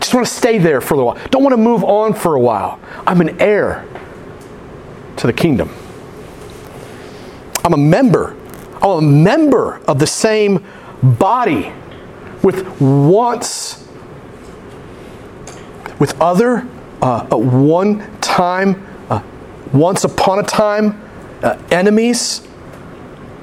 Just 0.00 0.14
want 0.14 0.26
to 0.26 0.32
stay 0.32 0.58
there 0.58 0.80
for 0.80 0.94
a 0.94 0.96
little 0.96 1.12
while. 1.12 1.28
Don't 1.28 1.42
want 1.42 1.52
to 1.52 1.60
move 1.60 1.84
on 1.84 2.14
for 2.14 2.34
a 2.34 2.40
while. 2.40 2.80
I'm 3.06 3.20
an 3.20 3.40
heir 3.40 3.86
to 5.16 5.26
the 5.26 5.32
kingdom. 5.32 5.70
I'm 7.64 7.74
a 7.74 7.78
member. 7.78 8.36
I'm 8.80 8.90
a 8.90 9.02
member 9.02 9.78
of 9.88 9.98
the 9.98 10.06
same 10.06 10.64
body 11.02 11.72
with 12.42 12.80
wants, 12.80 13.85
with 15.98 16.20
other 16.20 16.66
uh, 17.02 17.26
one 17.36 18.20
time, 18.20 18.86
uh, 19.08 19.22
once 19.72 20.04
upon 20.04 20.38
a 20.38 20.42
time 20.42 21.00
uh, 21.42 21.60
enemies 21.70 22.46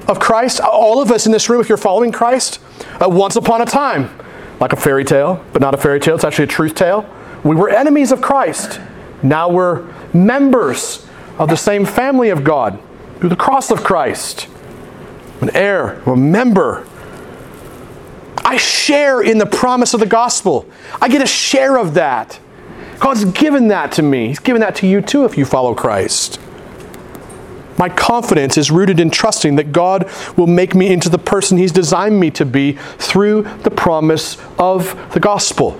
of 0.08 0.18
Christ. 0.20 0.60
All 0.60 1.00
of 1.00 1.10
us 1.10 1.26
in 1.26 1.32
this 1.32 1.48
room, 1.48 1.60
if 1.60 1.68
you're 1.68 1.78
following 1.78 2.12
Christ, 2.12 2.60
once 3.00 3.36
upon 3.36 3.62
a 3.62 3.66
time, 3.66 4.10
like 4.60 4.72
a 4.72 4.76
fairy 4.76 5.04
tale, 5.04 5.44
but 5.52 5.62
not 5.62 5.74
a 5.74 5.78
fairy 5.78 6.00
tale, 6.00 6.14
it's 6.14 6.24
actually 6.24 6.44
a 6.44 6.48
truth 6.48 6.74
tale. 6.74 7.08
We 7.42 7.56
were 7.56 7.68
enemies 7.68 8.12
of 8.12 8.20
Christ. 8.20 8.80
Now 9.22 9.48
we're 9.48 9.82
members 10.12 11.06
of 11.38 11.48
the 11.48 11.56
same 11.56 11.84
family 11.84 12.30
of 12.30 12.44
God 12.44 12.78
through 13.18 13.30
the 13.30 13.36
cross 13.36 13.70
of 13.70 13.82
Christ. 13.82 14.48
An 15.40 15.50
heir, 15.54 16.00
a 16.06 16.16
member. 16.16 16.86
I 18.44 18.56
share 18.56 19.22
in 19.22 19.38
the 19.38 19.46
promise 19.46 19.94
of 19.94 20.00
the 20.00 20.06
gospel. 20.06 20.68
I 21.00 21.08
get 21.08 21.22
a 21.22 21.26
share 21.26 21.78
of 21.78 21.94
that. 21.94 22.38
God's 23.04 23.26
given 23.26 23.68
that 23.68 23.92
to 23.92 24.02
me. 24.02 24.28
He's 24.28 24.38
given 24.38 24.62
that 24.62 24.76
to 24.76 24.86
you 24.86 25.02
too 25.02 25.26
if 25.26 25.36
you 25.36 25.44
follow 25.44 25.74
Christ. 25.74 26.40
My 27.76 27.90
confidence 27.90 28.56
is 28.56 28.70
rooted 28.70 28.98
in 28.98 29.10
trusting 29.10 29.56
that 29.56 29.72
God 29.72 30.10
will 30.38 30.46
make 30.46 30.74
me 30.74 30.90
into 30.90 31.10
the 31.10 31.18
person 31.18 31.58
He's 31.58 31.70
designed 31.70 32.18
me 32.18 32.30
to 32.30 32.46
be 32.46 32.78
through 32.96 33.42
the 33.62 33.70
promise 33.70 34.38
of 34.58 35.12
the 35.12 35.20
gospel. 35.20 35.78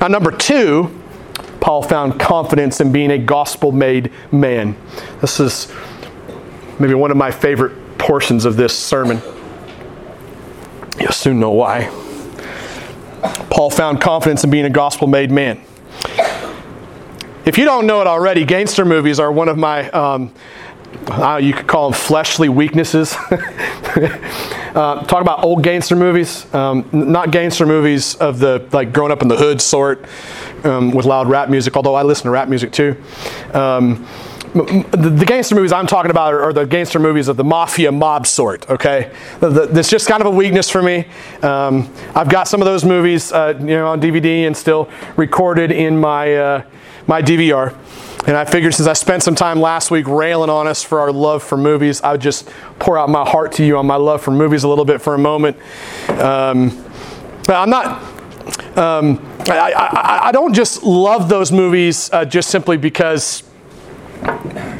Now, 0.00 0.08
number 0.08 0.30
two, 0.30 0.98
Paul 1.60 1.82
found 1.82 2.18
confidence 2.18 2.80
in 2.80 2.92
being 2.92 3.10
a 3.10 3.18
gospel 3.18 3.70
made 3.70 4.10
man. 4.32 4.76
This 5.20 5.38
is 5.38 5.70
maybe 6.78 6.94
one 6.94 7.10
of 7.10 7.18
my 7.18 7.30
favorite 7.30 7.98
portions 7.98 8.46
of 8.46 8.56
this 8.56 8.74
sermon. 8.74 9.20
You'll 10.98 11.12
soon 11.12 11.38
know 11.38 11.50
why. 11.50 11.90
Paul 13.50 13.68
found 13.68 14.00
confidence 14.00 14.44
in 14.44 14.50
being 14.50 14.64
a 14.64 14.70
gospel 14.70 15.06
made 15.06 15.30
man. 15.30 15.62
If 17.50 17.58
you 17.58 17.64
don't 17.64 17.84
know 17.84 18.00
it 18.00 18.06
already, 18.06 18.44
gangster 18.44 18.84
movies 18.84 19.18
are 19.18 19.32
one 19.32 19.48
of 19.48 19.58
my, 19.58 19.90
um, 19.90 20.32
uh, 21.08 21.40
you 21.42 21.52
could 21.52 21.66
call 21.66 21.90
them 21.90 21.98
fleshly 21.98 22.48
weaknesses. 22.48 23.16
uh, 23.30 25.04
talk 25.08 25.20
about 25.20 25.42
old 25.42 25.64
gangster 25.64 25.96
movies, 25.96 26.46
um, 26.54 26.88
not 26.92 27.32
gangster 27.32 27.66
movies 27.66 28.14
of 28.14 28.38
the 28.38 28.64
like 28.70 28.92
growing 28.92 29.10
up 29.10 29.20
in 29.20 29.26
the 29.26 29.36
hood 29.36 29.60
sort 29.60 30.04
um, 30.62 30.92
with 30.92 31.06
loud 31.06 31.26
rap 31.26 31.50
music, 31.50 31.76
although 31.76 31.96
I 31.96 32.04
listen 32.04 32.26
to 32.26 32.30
rap 32.30 32.48
music 32.48 32.70
too. 32.70 32.96
Um, 33.52 34.06
the, 34.52 35.12
the, 35.16 35.24
gangster 35.26 35.56
movies 35.56 35.72
I'm 35.72 35.88
talking 35.88 36.12
about 36.12 36.32
are, 36.32 36.42
are, 36.42 36.52
the 36.52 36.66
gangster 36.66 37.00
movies 37.00 37.26
of 37.26 37.36
the 37.36 37.44
mafia 37.44 37.90
mob 37.90 38.28
sort, 38.28 38.68
okay? 38.70 39.12
That's 39.40 39.90
just 39.90 40.06
kind 40.08 40.20
of 40.20 40.26
a 40.28 40.30
weakness 40.30 40.70
for 40.70 40.82
me. 40.82 41.06
Um, 41.42 41.92
I've 42.14 42.28
got 42.28 42.46
some 42.46 42.60
of 42.60 42.66
those 42.66 42.84
movies, 42.84 43.32
uh, 43.32 43.56
you 43.58 43.66
know, 43.66 43.88
on 43.88 44.00
DVD 44.00 44.46
and 44.46 44.56
still 44.56 44.88
recorded 45.16 45.72
in 45.72 45.98
my, 45.98 46.34
uh, 46.34 46.62
my 47.10 47.20
DVR. 47.20 47.76
And 48.28 48.36
I 48.36 48.44
figured 48.44 48.72
since 48.72 48.86
I 48.86 48.92
spent 48.92 49.24
some 49.24 49.34
time 49.34 49.60
last 49.60 49.90
week 49.90 50.06
railing 50.06 50.48
on 50.48 50.68
us 50.68 50.84
for 50.84 51.00
our 51.00 51.10
love 51.10 51.42
for 51.42 51.56
movies, 51.56 52.00
I 52.02 52.12
would 52.12 52.20
just 52.20 52.48
pour 52.78 52.96
out 52.96 53.08
my 53.08 53.28
heart 53.28 53.50
to 53.52 53.64
you 53.64 53.76
on 53.78 53.86
my 53.86 53.96
love 53.96 54.22
for 54.22 54.30
movies 54.30 54.62
a 54.62 54.68
little 54.68 54.84
bit 54.84 55.02
for 55.02 55.16
a 55.16 55.18
moment. 55.18 55.56
Um, 56.08 56.84
I'm 57.48 57.68
not. 57.68 58.00
Um, 58.78 59.26
I, 59.48 59.72
I, 59.72 60.28
I, 60.28 60.32
don't 60.32 60.54
just 60.54 60.84
love 60.84 61.28
those 61.28 61.50
movies 61.50 62.10
uh, 62.12 62.24
just 62.24 62.50
simply 62.50 62.76
because 62.76 63.42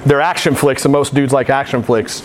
they're 0.06 0.20
action 0.20 0.54
flicks, 0.54 0.84
and 0.84 0.92
most 0.92 1.12
dudes 1.14 1.32
like 1.32 1.50
action 1.50 1.82
flicks. 1.82 2.22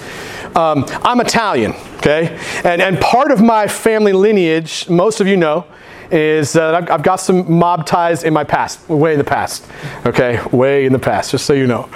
Um, 0.56 0.86
I'm 1.02 1.20
Italian, 1.20 1.74
okay? 1.98 2.40
And, 2.64 2.82
and 2.82 3.00
part 3.00 3.32
of 3.32 3.42
my 3.42 3.68
family 3.68 4.14
lineage, 4.14 4.88
most 4.88 5.20
of 5.20 5.28
you 5.28 5.38
know, 5.38 5.66
is 6.12 6.54
that 6.54 6.76
I've, 6.76 6.90
I've, 6.90 7.04
got 7.04 7.18
some 7.18 7.52
mob 7.52 7.86
ties 7.86 8.24
in 8.24 8.34
my 8.34 8.44
past, 8.44 8.88
way 8.90 9.14
in 9.14 9.18
the 9.18 9.24
past, 9.24 9.66
okay? 10.06 10.42
Way 10.52 10.86
in 10.86 10.94
the 10.94 11.00
past, 11.00 11.32
just 11.32 11.46
so 11.46 11.54
you 11.54 11.68
know. 11.68 11.90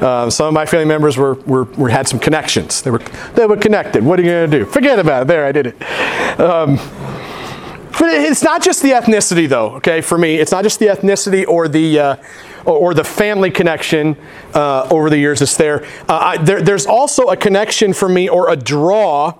Uh, 0.00 0.30
some 0.30 0.48
of 0.48 0.54
my 0.54 0.66
family 0.66 0.86
members 0.86 1.16
were, 1.16 1.34
were, 1.46 1.64
were, 1.64 1.88
had 1.88 2.08
some 2.08 2.18
connections. 2.18 2.82
They 2.82 2.90
were, 2.90 3.02
they 3.34 3.46
were 3.46 3.56
connected. 3.56 4.04
What 4.04 4.18
are 4.18 4.22
you 4.22 4.30
going 4.30 4.50
to 4.50 4.58
do? 4.58 4.64
Forget 4.64 4.98
about 4.98 5.22
it. 5.22 5.28
There, 5.28 5.44
I 5.44 5.52
did 5.52 5.66
it. 5.68 6.40
Um, 6.40 6.78
But 7.98 8.10
it's 8.10 8.42
not 8.42 8.62
just 8.62 8.82
the 8.82 8.90
ethnicity, 8.90 9.48
though. 9.48 9.76
Okay, 9.76 10.02
for 10.02 10.18
me, 10.18 10.36
it's 10.36 10.52
not 10.52 10.62
just 10.62 10.78
the 10.78 10.86
ethnicity 10.86 11.46
or 11.48 11.66
the 11.66 11.98
uh, 11.98 12.16
or, 12.66 12.94
the 12.94 13.04
family 13.04 13.50
connection 13.50 14.16
uh, 14.52 14.86
over 14.90 15.08
the 15.08 15.16
years 15.16 15.38
that's 15.38 15.56
there. 15.56 15.84
Uh, 16.08 16.18
I, 16.20 16.36
there. 16.36 16.60
There's 16.60 16.84
also 16.84 17.28
a 17.28 17.36
connection 17.36 17.92
for 17.94 18.08
me 18.08 18.28
or 18.28 18.50
a 18.50 18.56
draw 18.56 19.38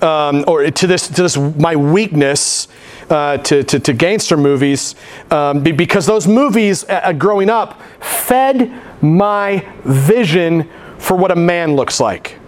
um, 0.00 0.44
or 0.46 0.70
to 0.70 0.86
this 0.86 1.08
to 1.08 1.22
this 1.22 1.36
my 1.36 1.76
weakness 1.76 2.68
uh, 3.10 3.38
to, 3.38 3.62
to, 3.62 3.78
to, 3.78 3.92
gangster 3.92 4.36
movies 4.36 4.94
um, 5.30 5.62
because 5.62 6.06
those 6.06 6.26
movies 6.26 6.84
uh, 6.88 7.12
growing 7.12 7.50
up 7.50 7.80
fed 8.00 8.72
my 9.02 9.66
vision 9.84 10.68
for 10.98 11.16
what 11.16 11.30
a 11.30 11.36
man 11.36 11.76
looks 11.76 12.00
like. 12.00 12.38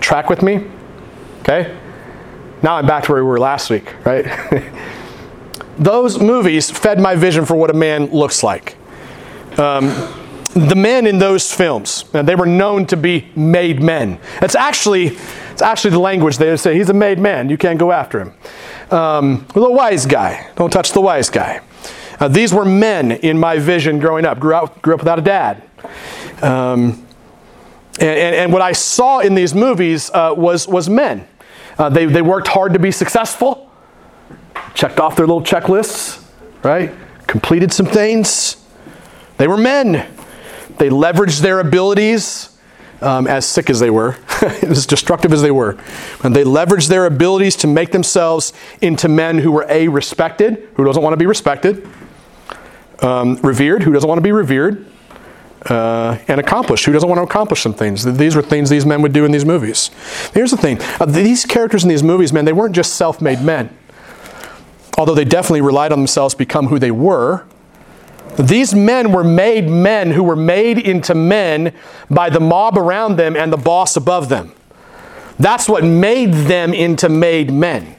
Track 0.00 0.28
with 0.28 0.42
me? 0.42 0.66
Okay? 1.40 1.76
Now 2.62 2.76
I'm 2.76 2.86
back 2.86 3.04
to 3.04 3.12
where 3.12 3.24
we 3.24 3.28
were 3.28 3.40
last 3.40 3.70
week, 3.70 3.94
right? 4.04 4.26
those 5.78 6.20
movies 6.20 6.70
fed 6.70 7.00
my 7.00 7.14
vision 7.14 7.44
for 7.44 7.56
what 7.56 7.70
a 7.70 7.74
man 7.74 8.06
looks 8.06 8.42
like. 8.42 8.76
Um, 9.58 9.88
the 10.54 10.74
men 10.76 11.06
in 11.06 11.18
those 11.18 11.52
films, 11.52 12.04
they 12.12 12.34
were 12.34 12.46
known 12.46 12.86
to 12.86 12.96
be 12.96 13.30
made 13.34 13.82
men. 13.82 14.20
It's 14.42 14.54
actually, 14.54 15.16
it's 15.50 15.62
actually 15.62 15.92
the 15.92 15.98
language 15.98 16.36
they 16.36 16.56
say. 16.56 16.76
He's 16.76 16.90
a 16.90 16.94
made 16.94 17.18
man. 17.18 17.48
You 17.48 17.56
can't 17.56 17.78
go 17.78 17.90
after 17.90 18.20
him. 18.20 18.34
Um, 18.92 19.46
the 19.54 19.70
wise 19.70 20.04
guy. 20.04 20.50
Don't 20.54 20.70
touch 20.70 20.92
the 20.92 21.00
wise 21.00 21.30
guy. 21.30 21.62
Uh, 22.20 22.28
these 22.28 22.52
were 22.52 22.66
men 22.66 23.10
in 23.10 23.38
my 23.38 23.58
vision 23.58 23.98
growing 23.98 24.26
up. 24.26 24.38
Grew 24.38 24.54
up, 24.54 24.82
grew 24.82 24.94
up 24.94 25.00
without 25.00 25.18
a 25.18 25.22
dad. 25.22 25.62
Um, 26.42 27.06
and, 27.98 28.18
and, 28.18 28.36
and, 28.36 28.52
what 28.52 28.60
I 28.60 28.72
saw 28.72 29.20
in 29.20 29.34
these 29.34 29.54
movies 29.54 30.10
uh, 30.10 30.34
was, 30.36 30.68
was 30.68 30.88
men. 30.88 31.26
Uh, 31.78 31.88
they, 31.88 32.04
they 32.04 32.20
worked 32.20 32.48
hard 32.48 32.74
to 32.74 32.78
be 32.78 32.90
successful, 32.90 33.70
checked 34.74 35.00
off 35.00 35.16
their 35.16 35.26
little 35.26 35.42
checklists, 35.42 36.24
right? 36.62 36.92
Completed 37.26 37.72
some 37.72 37.86
things. 37.86 38.56
They 39.38 39.48
were 39.48 39.56
men. 39.56 40.06
They 40.78 40.90
leveraged 40.90 41.40
their 41.40 41.60
abilities 41.60 42.51
um, 43.02 43.26
as 43.26 43.46
sick 43.46 43.68
as 43.70 43.80
they 43.80 43.90
were, 43.90 44.16
as 44.62 44.86
destructive 44.86 45.32
as 45.32 45.42
they 45.42 45.50
were. 45.50 45.78
And 46.22 46.34
they 46.34 46.44
leveraged 46.44 46.88
their 46.88 47.06
abilities 47.06 47.56
to 47.56 47.66
make 47.66 47.92
themselves 47.92 48.52
into 48.80 49.08
men 49.08 49.38
who 49.38 49.50
were 49.50 49.66
A, 49.68 49.88
respected, 49.88 50.68
who 50.74 50.84
doesn't 50.84 51.02
want 51.02 51.12
to 51.12 51.18
be 51.18 51.26
respected, 51.26 51.86
um, 53.00 53.36
revered, 53.42 53.82
who 53.82 53.92
doesn't 53.92 54.08
want 54.08 54.18
to 54.18 54.22
be 54.22 54.32
revered, 54.32 54.86
uh, 55.66 56.18
and 56.28 56.40
accomplished, 56.40 56.84
who 56.84 56.92
doesn't 56.92 57.08
want 57.08 57.18
to 57.18 57.22
accomplish 57.22 57.62
some 57.62 57.74
things. 57.74 58.04
These 58.04 58.34
were 58.34 58.42
things 58.42 58.70
these 58.70 58.86
men 58.86 59.02
would 59.02 59.12
do 59.12 59.24
in 59.24 59.32
these 59.32 59.44
movies. 59.44 59.90
Here's 60.34 60.50
the 60.50 60.56
thing 60.56 60.80
uh, 61.00 61.06
these 61.06 61.44
characters 61.44 61.82
in 61.82 61.88
these 61.88 62.02
movies, 62.02 62.32
man, 62.32 62.44
they 62.44 62.52
weren't 62.52 62.74
just 62.74 62.94
self 62.94 63.20
made 63.20 63.42
men. 63.42 63.76
Although 64.98 65.14
they 65.14 65.24
definitely 65.24 65.62
relied 65.62 65.92
on 65.92 65.98
themselves 65.98 66.34
to 66.34 66.38
become 66.38 66.66
who 66.66 66.78
they 66.78 66.90
were, 66.90 67.46
these 68.36 68.74
men 68.74 69.12
were 69.12 69.24
made 69.24 69.68
men 69.68 70.10
who 70.10 70.22
were 70.22 70.36
made 70.36 70.78
into 70.78 71.14
men 71.14 71.74
by 72.10 72.30
the 72.30 72.40
mob 72.40 72.78
around 72.78 73.16
them 73.16 73.36
and 73.36 73.52
the 73.52 73.56
boss 73.56 73.96
above 73.96 74.28
them. 74.28 74.52
That's 75.38 75.68
what 75.68 75.84
made 75.84 76.32
them 76.32 76.72
into 76.72 77.08
made 77.08 77.52
men. 77.52 77.96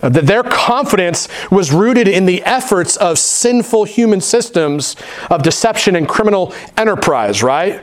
That 0.00 0.26
their 0.26 0.42
confidence 0.42 1.28
was 1.50 1.72
rooted 1.72 2.08
in 2.08 2.24
the 2.24 2.42
efforts 2.44 2.96
of 2.96 3.18
sinful 3.18 3.84
human 3.84 4.22
systems 4.22 4.96
of 5.28 5.42
deception 5.42 5.94
and 5.94 6.08
criminal 6.08 6.54
enterprise, 6.78 7.42
right? 7.42 7.82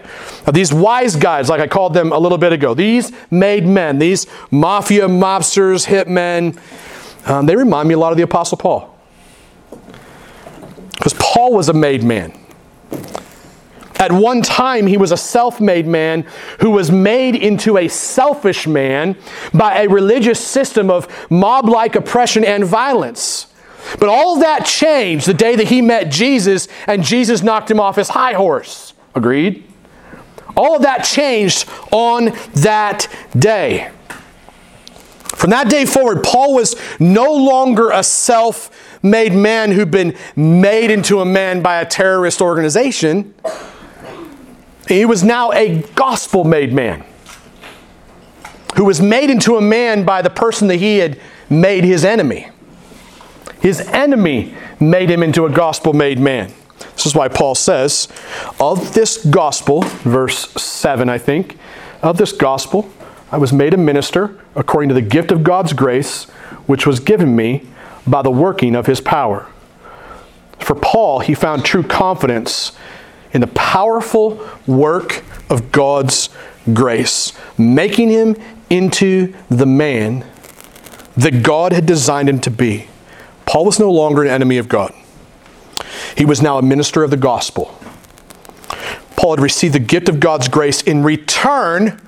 These 0.51 0.73
wise 0.73 1.15
guys, 1.15 1.47
like 1.47 1.61
I 1.61 1.67
called 1.67 1.93
them 1.93 2.11
a 2.11 2.17
little 2.17 2.39
bit 2.39 2.53
ago, 2.53 2.73
these 2.73 3.11
made 3.29 3.67
men, 3.67 3.99
these 3.99 4.25
mafia 4.49 5.07
mobsters, 5.07 5.85
hitmen, 5.85 6.57
um, 7.29 7.45
they 7.45 7.55
remind 7.55 7.87
me 7.87 7.93
a 7.93 7.99
lot 7.99 8.11
of 8.11 8.17
the 8.17 8.23
Apostle 8.23 8.57
Paul. 8.57 8.96
Because 10.97 11.13
Paul 11.13 11.53
was 11.53 11.69
a 11.69 11.73
made 11.73 12.03
man. 12.03 12.37
At 13.99 14.11
one 14.11 14.43
time, 14.43 14.85
he 14.85 14.97
was 14.97 15.11
a 15.11 15.17
self 15.17 15.59
made 15.59 15.87
man 15.87 16.25
who 16.59 16.69
was 16.71 16.91
made 16.91 17.35
into 17.35 17.77
a 17.77 17.87
selfish 17.87 18.67
man 18.67 19.15
by 19.53 19.81
a 19.81 19.89
religious 19.89 20.39
system 20.39 20.91
of 20.91 21.07
mob 21.31 21.67
like 21.67 21.95
oppression 21.95 22.43
and 22.43 22.63
violence. 22.63 23.47
But 23.99 24.09
all 24.09 24.39
that 24.39 24.65
changed 24.65 25.27
the 25.27 25.33
day 25.33 25.55
that 25.55 25.67
he 25.67 25.81
met 25.81 26.11
Jesus 26.11 26.67
and 26.85 27.03
Jesus 27.03 27.41
knocked 27.41 27.71
him 27.71 27.79
off 27.79 27.95
his 27.95 28.09
high 28.09 28.33
horse. 28.33 28.93
Agreed? 29.15 29.63
All 30.55 30.75
of 30.75 30.81
that 30.83 31.03
changed 31.03 31.67
on 31.91 32.33
that 32.55 33.07
day. 33.37 33.91
From 35.47 35.51
that 35.51 35.69
day 35.69 35.85
forward, 35.85 36.25
Paul 36.25 36.55
was 36.55 36.75
no 36.99 37.33
longer 37.33 37.89
a 37.89 38.03
self 38.03 38.69
made 39.01 39.31
man 39.31 39.71
who'd 39.71 39.89
been 39.89 40.13
made 40.35 40.91
into 40.91 41.21
a 41.21 41.25
man 41.25 41.61
by 41.61 41.79
a 41.79 41.85
terrorist 41.85 42.41
organization. 42.41 43.33
He 44.89 45.05
was 45.05 45.23
now 45.23 45.53
a 45.53 45.83
gospel 45.95 46.43
made 46.43 46.73
man 46.73 47.05
who 48.75 48.83
was 48.83 49.01
made 49.01 49.29
into 49.29 49.55
a 49.55 49.61
man 49.61 50.03
by 50.03 50.21
the 50.21 50.29
person 50.29 50.67
that 50.67 50.75
he 50.75 50.97
had 50.97 51.17
made 51.49 51.85
his 51.85 52.03
enemy. 52.03 52.49
His 53.61 53.79
enemy 53.79 54.53
made 54.81 55.09
him 55.09 55.23
into 55.23 55.45
a 55.45 55.49
gospel 55.49 55.93
made 55.93 56.19
man. 56.19 56.51
This 56.95 57.05
is 57.05 57.15
why 57.15 57.29
Paul 57.29 57.55
says, 57.55 58.09
Of 58.59 58.93
this 58.93 59.25
gospel, 59.25 59.83
verse 60.03 60.51
7, 60.61 61.07
I 61.07 61.17
think, 61.17 61.57
of 62.01 62.17
this 62.17 62.33
gospel, 62.33 62.91
I 63.31 63.37
was 63.37 63.51
made 63.51 63.73
a 63.73 63.77
minister 63.77 64.37
according 64.55 64.89
to 64.89 64.95
the 64.95 65.01
gift 65.01 65.31
of 65.31 65.43
God's 65.43 65.73
grace, 65.73 66.25
which 66.65 66.87
was 66.87 66.99
given 66.99 67.35
me 67.35 67.67
by 68.05 68.21
the 68.21 68.31
working 68.31 68.75
of 68.75 68.85
his 68.85 69.01
power. 69.01 69.47
For 70.59 70.75
Paul, 70.75 71.19
he 71.19 71.33
found 71.33 71.65
true 71.65 71.83
confidence 71.83 72.71
in 73.33 73.41
the 73.41 73.47
powerful 73.47 74.39
work 74.65 75.23
of 75.49 75.71
God's 75.71 76.29
grace, 76.73 77.33
making 77.57 78.09
him 78.09 78.35
into 78.69 79.33
the 79.49 79.65
man 79.65 80.25
that 81.15 81.43
God 81.43 81.73
had 81.73 81.85
designed 81.85 82.29
him 82.29 82.39
to 82.41 82.51
be. 82.51 82.87
Paul 83.45 83.65
was 83.65 83.79
no 83.79 83.91
longer 83.91 84.23
an 84.23 84.29
enemy 84.29 84.57
of 84.57 84.69
God. 84.69 84.93
He 86.15 86.25
was 86.25 86.41
now 86.41 86.57
a 86.57 86.61
minister 86.61 87.03
of 87.03 87.11
the 87.11 87.17
gospel. 87.17 87.77
Paul 89.15 89.31
had 89.35 89.41
received 89.41 89.73
the 89.73 89.79
gift 89.79 90.09
of 90.09 90.19
God's 90.19 90.47
grace 90.47 90.81
in 90.81 91.03
return 91.03 91.99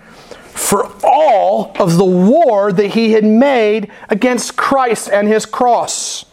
for 0.50 0.92
all 1.04 1.76
of 1.80 1.98
the 1.98 2.06
war 2.06 2.72
that 2.72 2.88
he 2.88 3.14
had 3.14 3.24
made 3.24 3.92
against 4.10 4.58
Christ 4.58 5.10
and 5.12 5.28
his 5.28 5.46
cross. 5.46 6.26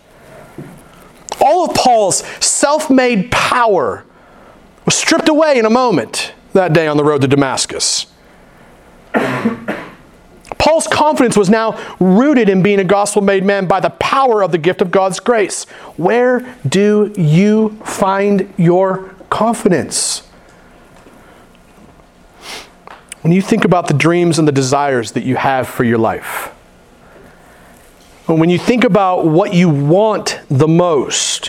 All 1.41 1.69
of 1.69 1.75
Paul's 1.75 2.19
self 2.45 2.91
made 2.91 3.31
power 3.31 4.05
was 4.85 4.95
stripped 4.95 5.29
away 5.29 5.59
in 5.59 5.65
a 5.65 5.71
moment 5.71 6.33
that 6.53 6.73
day 6.73 6.87
on 6.87 6.97
the 6.97 7.05
road 7.05 7.21
to 7.21 7.29
Damascus. 7.29 8.07
Paul's 10.59 10.87
confidence 10.89 11.37
was 11.37 11.49
now 11.49 11.79
rooted 12.01 12.49
in 12.49 12.63
being 12.63 12.81
a 12.81 12.85
gospel 12.85 13.23
made 13.23 13.45
man 13.45 13.67
by 13.67 13.79
the 13.79 13.91
power 13.91 14.43
of 14.43 14.51
the 14.51 14.59
gift 14.59 14.83
of 14.83 14.91
God's 14.91 15.21
grace. 15.21 15.65
Where 15.97 16.41
do 16.69 17.15
you 17.17 17.79
find 17.85 18.53
your 18.57 19.15
confidence? 19.31 20.26
When 23.27 23.33
you 23.33 23.43
think 23.43 23.65
about 23.65 23.89
the 23.89 23.95
dreams 23.95 24.39
and 24.39 24.47
the 24.47 24.53
desires 24.53 25.11
that 25.11 25.25
you 25.25 25.35
have 25.35 25.67
for 25.67 25.83
your 25.83 25.99
life, 25.99 26.47
when 28.27 28.49
you 28.49 28.57
think 28.57 28.85
about 28.85 29.27
what 29.27 29.53
you 29.53 29.69
want 29.69 30.41
the 30.49 30.69
most, 30.69 31.49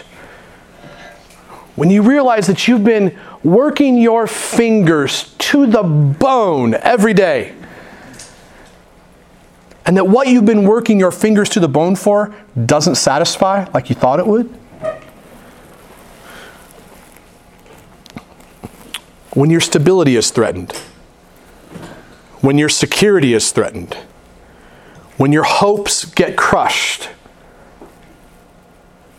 when 1.75 1.91
you 1.91 2.01
realize 2.01 2.47
that 2.47 2.67
you've 2.67 2.83
been 2.83 3.15
working 3.43 3.95
your 3.95 4.25
fingers 4.25 5.35
to 5.37 5.67
the 5.67 5.83
bone 5.83 6.73
every 6.73 7.13
day, 7.13 7.53
and 9.85 9.95
that 9.97 10.07
what 10.07 10.27
you've 10.27 10.45
been 10.45 10.63
working 10.63 10.97
your 10.97 11.11
fingers 11.11 11.47
to 11.47 11.59
the 11.59 11.69
bone 11.69 11.95
for 11.95 12.33
doesn't 12.65 12.95
satisfy 12.95 13.69
like 13.75 13.91
you 13.91 13.95
thought 13.95 14.19
it 14.19 14.25
would? 14.25 14.47
When 19.35 19.51
your 19.51 19.61
stability 19.61 20.15
is 20.15 20.31
threatened, 20.31 20.73
when 22.41 22.57
your 22.57 22.69
security 22.69 23.33
is 23.33 23.51
threatened, 23.51 23.95
when 25.17 25.31
your 25.31 25.43
hopes 25.43 26.05
get 26.05 26.37
crushed, 26.37 27.05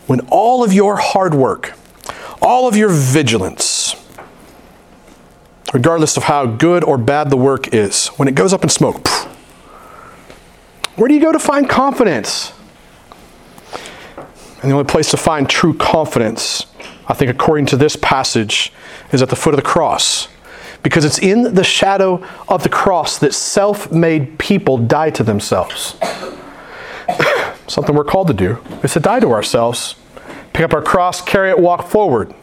when 0.07 0.21
all 0.29 0.63
of 0.63 0.73
your 0.73 0.95
hard 0.97 1.33
work, 1.33 1.73
all 2.41 2.67
of 2.67 2.75
your 2.75 2.89
vigilance, 2.89 3.95
regardless 5.73 6.17
of 6.17 6.23
how 6.23 6.45
good 6.45 6.83
or 6.83 6.97
bad 6.97 7.29
the 7.29 7.37
work 7.37 7.73
is, 7.73 8.07
when 8.09 8.27
it 8.27 8.35
goes 8.35 8.53
up 8.53 8.63
in 8.63 8.69
smoke, 8.69 9.07
where 10.95 11.07
do 11.07 11.13
you 11.13 11.21
go 11.21 11.31
to 11.31 11.39
find 11.39 11.69
confidence? 11.69 12.53
And 14.61 14.69
the 14.69 14.75
only 14.75 14.85
place 14.85 15.11
to 15.11 15.17
find 15.17 15.49
true 15.49 15.73
confidence, 15.73 16.65
I 17.07 17.13
think, 17.13 17.31
according 17.31 17.67
to 17.67 17.77
this 17.77 17.95
passage, 17.95 18.73
is 19.11 19.21
at 19.21 19.29
the 19.29 19.35
foot 19.35 19.53
of 19.53 19.57
the 19.57 19.65
cross 19.65 20.27
because 20.83 21.05
it's 21.05 21.19
in 21.19 21.53
the 21.53 21.63
shadow 21.63 22.25
of 22.47 22.63
the 22.63 22.69
cross 22.69 23.17
that 23.19 23.33
self 23.33 23.91
made 23.91 24.39
people 24.39 24.77
die 24.77 25.09
to 25.11 25.23
themselves. 25.23 25.95
something 27.67 27.95
we're 27.95 28.03
called 28.03 28.27
to 28.27 28.33
do, 28.33 28.57
is 28.83 28.93
to 28.93 28.99
die 28.99 29.19
to 29.19 29.31
ourselves, 29.31 29.95
pick 30.53 30.63
up 30.63 30.73
our 30.73 30.81
cross, 30.81 31.21
carry 31.21 31.49
it, 31.49 31.59
walk 31.59 31.87
forward. 31.87 32.33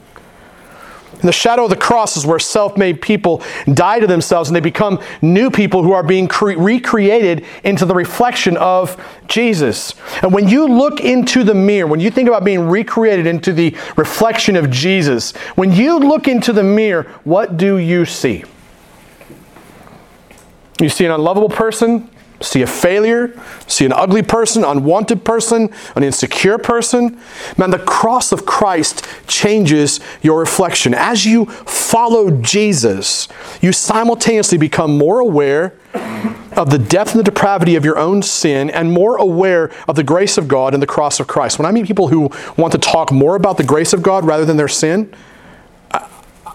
In 1.20 1.26
the 1.26 1.32
shadow 1.32 1.64
of 1.64 1.70
the 1.70 1.76
cross 1.76 2.16
is 2.16 2.26
where 2.26 2.38
self 2.38 2.76
made 2.76 3.00
people 3.00 3.42
die 3.72 4.00
to 4.00 4.06
themselves 4.06 4.48
and 4.48 4.56
they 4.56 4.60
become 4.60 5.00
new 5.22 5.50
people 5.50 5.82
who 5.82 5.92
are 5.92 6.02
being 6.02 6.28
cre- 6.28 6.58
recreated 6.58 7.44
into 7.64 7.86
the 7.86 7.94
reflection 7.94 8.56
of 8.58 9.02
Jesus. 9.26 9.94
And 10.22 10.32
when 10.32 10.48
you 10.48 10.66
look 10.66 11.00
into 11.00 11.42
the 11.42 11.54
mirror, 11.54 11.86
when 11.86 12.00
you 12.00 12.10
think 12.10 12.28
about 12.28 12.44
being 12.44 12.68
recreated 12.68 13.26
into 13.26 13.52
the 13.52 13.74
reflection 13.96 14.56
of 14.56 14.70
Jesus, 14.70 15.32
when 15.54 15.72
you 15.72 15.98
look 15.98 16.28
into 16.28 16.52
the 16.52 16.62
mirror, 16.62 17.04
what 17.24 17.56
do 17.56 17.78
you 17.78 18.04
see? 18.04 18.44
You 20.78 20.90
see 20.90 21.06
an 21.06 21.12
unlovable 21.12 21.48
person, 21.48 22.10
see 22.40 22.62
a 22.62 22.66
failure, 22.66 23.40
see 23.66 23.84
an 23.84 23.92
ugly 23.92 24.22
person, 24.22 24.64
unwanted 24.64 25.24
person, 25.24 25.70
an 25.94 26.02
insecure 26.02 26.58
person. 26.58 27.18
Man, 27.56 27.70
the 27.70 27.78
cross 27.78 28.32
of 28.32 28.46
Christ 28.46 29.06
changes 29.26 30.00
your 30.22 30.38
reflection. 30.38 30.94
As 30.94 31.24
you 31.24 31.46
follow 31.46 32.30
Jesus, 32.30 33.28
you 33.60 33.72
simultaneously 33.72 34.58
become 34.58 34.98
more 34.98 35.20
aware 35.20 35.74
of 36.52 36.70
the 36.70 36.78
depth 36.78 37.12
and 37.12 37.20
the 37.20 37.24
depravity 37.24 37.76
of 37.76 37.84
your 37.84 37.98
own 37.98 38.22
sin 38.22 38.70
and 38.70 38.90
more 38.92 39.16
aware 39.16 39.70
of 39.88 39.96
the 39.96 40.04
grace 40.04 40.38
of 40.38 40.48
God 40.48 40.74
and 40.74 40.82
the 40.82 40.86
cross 40.86 41.20
of 41.20 41.26
Christ. 41.26 41.58
When 41.58 41.66
I 41.66 41.70
meet 41.70 41.86
people 41.86 42.08
who 42.08 42.30
want 42.56 42.72
to 42.72 42.78
talk 42.78 43.12
more 43.12 43.36
about 43.36 43.56
the 43.56 43.64
grace 43.64 43.92
of 43.92 44.02
God 44.02 44.24
rather 44.24 44.44
than 44.44 44.56
their 44.56 44.68
sin, 44.68 45.12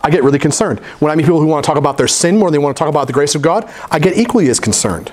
I 0.04 0.10
get 0.10 0.24
really 0.24 0.40
concerned. 0.40 0.80
When 1.00 1.12
I 1.12 1.16
meet 1.16 1.24
people 1.24 1.40
who 1.40 1.46
want 1.46 1.64
to 1.64 1.68
talk 1.68 1.78
about 1.78 1.98
their 1.98 2.08
sin 2.08 2.38
more 2.38 2.50
than 2.50 2.54
they 2.54 2.64
want 2.64 2.76
to 2.76 2.80
talk 2.80 2.90
about 2.90 3.06
the 3.06 3.14
grace 3.14 3.36
of 3.36 3.44
God, 3.44 3.72
I 3.92 4.00
get 4.00 4.18
equally 4.18 4.50
as 4.50 4.60
concerned. 4.60 5.12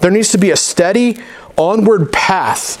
There 0.00 0.10
needs 0.10 0.30
to 0.32 0.38
be 0.38 0.50
a 0.50 0.56
steady, 0.56 1.18
onward 1.56 2.12
path 2.12 2.78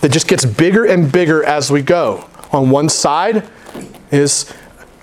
that 0.00 0.12
just 0.12 0.28
gets 0.28 0.44
bigger 0.44 0.84
and 0.84 1.10
bigger 1.10 1.42
as 1.44 1.70
we 1.70 1.82
go. 1.82 2.28
On 2.52 2.70
one 2.70 2.88
side 2.88 3.48
is 4.10 4.52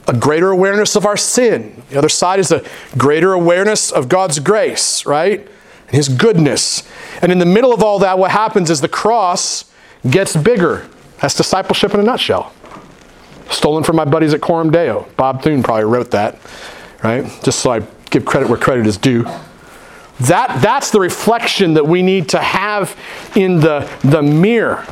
a 0.07 0.13
greater 0.13 0.49
awareness 0.49 0.95
of 0.95 1.05
our 1.05 1.17
sin, 1.17 1.83
the 1.89 1.97
other 1.97 2.09
side 2.09 2.39
is 2.39 2.51
a 2.51 2.63
greater 2.97 3.33
awareness 3.33 3.91
of 3.91 4.09
God's 4.09 4.39
grace, 4.39 5.05
right? 5.05 5.39
And 5.39 5.95
His 5.95 6.09
goodness. 6.09 6.83
And 7.21 7.31
in 7.31 7.39
the 7.39 7.45
middle 7.45 7.73
of 7.73 7.83
all 7.83 7.99
that, 7.99 8.17
what 8.17 8.31
happens 8.31 8.69
is 8.69 8.81
the 8.81 8.89
cross 8.89 9.71
gets 10.09 10.35
bigger. 10.35 10.87
That's 11.21 11.35
discipleship 11.35 11.93
in 11.93 11.99
a 11.99 12.03
nutshell. 12.03 12.53
Stolen 13.49 13.83
from 13.83 13.95
my 13.95 14.05
buddies 14.05 14.33
at 14.33 14.41
Coram 14.41 14.71
Deo. 14.71 15.07
Bob 15.15 15.41
Thune 15.41 15.63
probably 15.63 15.85
wrote 15.85 16.11
that, 16.11 16.39
right? 17.03 17.25
Just 17.43 17.59
so 17.59 17.71
I 17.71 17.81
give 18.09 18.25
credit 18.25 18.49
where 18.49 18.57
credit 18.57 18.85
is 18.85 18.97
due. 18.97 19.25
That, 20.21 20.61
that's 20.61 20.91
the 20.91 20.99
reflection 20.99 21.75
that 21.75 21.85
we 21.85 22.01
need 22.01 22.29
to 22.29 22.39
have 22.39 22.97
in 23.35 23.59
the, 23.59 23.89
the 24.03 24.23
mirror. 24.23 24.85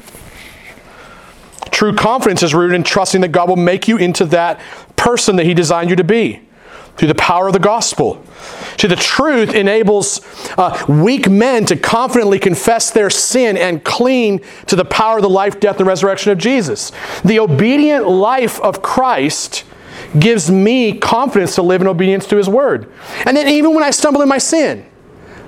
True 1.72 1.94
confidence 1.94 2.44
is 2.44 2.54
rooted 2.54 2.76
in 2.76 2.84
trusting 2.84 3.22
that 3.22 3.32
God 3.32 3.50
will 3.50 3.56
make 3.56 3.88
you 3.88 3.98
into 3.98 4.26
that 4.26 4.62
person 4.96 5.36
that 5.38 5.46
He 5.46 5.54
designed 5.54 5.90
you 5.90 5.96
to 5.96 6.04
be 6.04 6.42
through 6.96 7.10
the 7.10 7.16
power 7.16 7.48
of 7.48 7.54
the 7.54 7.60
gospel. 7.60 8.24
See, 8.78 8.88
the 8.88 8.96
truth 8.96 9.54
enables 9.54 10.22
uh, 10.58 10.86
weak 10.88 11.30
men 11.30 11.66
to 11.66 11.76
confidently 11.76 12.40
confess 12.40 12.92
their 12.92 13.10
sin 13.10 13.58
and 13.58 13.84
cling 13.84 14.42
to 14.68 14.76
the 14.76 14.86
power 14.86 15.18
of 15.18 15.24
the 15.24 15.30
life, 15.30 15.60
death, 15.60 15.80
and 15.80 15.88
resurrection 15.88 16.32
of 16.32 16.38
Jesus. 16.38 16.92
The 17.26 17.40
obedient 17.40 18.08
life 18.08 18.62
of 18.62 18.82
Christ 18.82 19.66
gives 20.18 20.50
me 20.50 20.98
confidence 20.98 21.56
to 21.56 21.62
live 21.62 21.82
in 21.82 21.88
obedience 21.88 22.26
to 22.28 22.38
His 22.38 22.48
word. 22.48 22.90
And 23.26 23.36
then, 23.36 23.50
even 23.50 23.74
when 23.74 23.84
I 23.84 23.92
stumble 23.92 24.22
in 24.22 24.30
my 24.30 24.38
sin, 24.38 24.86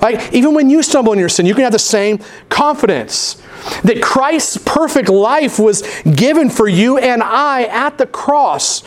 like 0.02 0.34
even 0.34 0.54
when 0.54 0.70
you 0.70 0.84
stumble 0.84 1.14
in 1.14 1.20
your 1.20 1.30
sin, 1.30 1.46
you 1.46 1.54
can 1.54 1.64
have 1.64 1.74
the 1.74 1.80
same 1.80 2.20
confidence 2.50 3.42
that 3.84 4.02
Christ's 4.02 4.58
perfect 4.58 5.10
life 5.10 5.60
was 5.60 5.84
given 6.04 6.50
for 6.50 6.68
you 6.68 6.98
and 6.98 7.24
I 7.24 7.64
at 7.64 7.98
the 7.98 8.08
cross. 8.08 8.84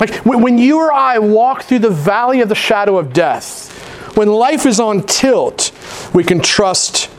Like 0.00 0.14
when 0.24 0.58
you 0.58 0.78
or 0.78 0.92
I 0.92 1.18
walk 1.18 1.62
through 1.62 1.80
the 1.80 1.90
valley 1.90 2.40
of 2.40 2.48
the 2.48 2.54
shadow 2.54 2.98
of 2.98 3.12
death, 3.12 3.70
when 4.16 4.28
life 4.28 4.66
is 4.66 4.80
on 4.80 5.02
tilt, 5.02 5.72
we 6.14 6.24
can 6.24 6.40
trust 6.40 7.10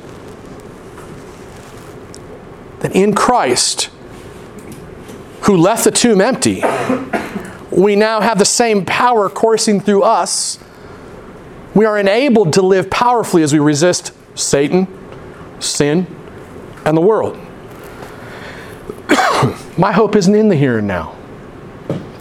that 2.79 2.95
in 2.95 3.13
Christ, 3.13 3.89
who 5.41 5.57
left 5.57 5.83
the 5.83 5.91
tomb 5.91 6.21
empty, 6.21 6.63
we 7.71 7.95
now 7.95 8.21
have 8.21 8.39
the 8.39 8.45
same 8.45 8.85
power 8.85 9.29
coursing 9.29 9.79
through 9.79 10.03
us 10.03 10.59
we 11.75 11.85
are 11.85 11.99
enabled 11.99 12.53
to 12.53 12.61
live 12.61 12.89
powerfully 12.89 13.43
as 13.43 13.53
we 13.53 13.59
resist 13.59 14.13
Satan, 14.33 14.88
sin, 15.59 16.07
and 16.85 16.97
the 16.97 17.01
world. 17.01 17.38
My 19.77 19.91
hope 19.91 20.15
isn't 20.15 20.33
in 20.33 20.47
the 20.47 20.55
here 20.55 20.79
and 20.79 20.88
now. 20.88 21.15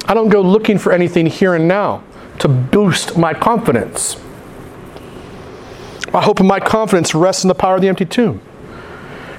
I 0.06 0.12
don't 0.12 0.28
go 0.28 0.42
looking 0.42 0.76
for 0.78 0.92
anything 0.92 1.26
here 1.26 1.54
and 1.54 1.66
now 1.66 2.02
to 2.40 2.48
boost 2.48 3.16
my 3.16 3.32
confidence. 3.32 4.16
My 6.12 6.20
hope 6.20 6.40
and 6.40 6.48
my 6.48 6.60
confidence 6.60 7.14
rests 7.14 7.42
in 7.42 7.48
the 7.48 7.54
power 7.54 7.76
of 7.76 7.80
the 7.80 7.88
empty 7.88 8.04
tomb. 8.04 8.42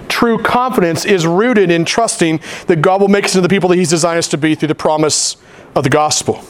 True 0.08 0.42
confidence 0.42 1.06
is 1.06 1.28
rooted 1.28 1.70
in 1.70 1.86
trusting 1.86 2.40
that 2.68 2.82
God 2.82 3.02
will 3.02 3.10
make 3.10 3.26
us 3.26 3.36
into 3.36 3.42
the 3.42 3.50
people 3.50 3.70
that 3.70 3.76
He's 3.76 3.90
designed 3.90 4.18
us 4.18 4.28
to 4.30 4.38
be 4.38 4.56
through 4.56 4.70
the 4.70 4.76
promise 4.76 5.38
of 5.76 5.84
the 5.84 5.90
gospel. 5.90 6.42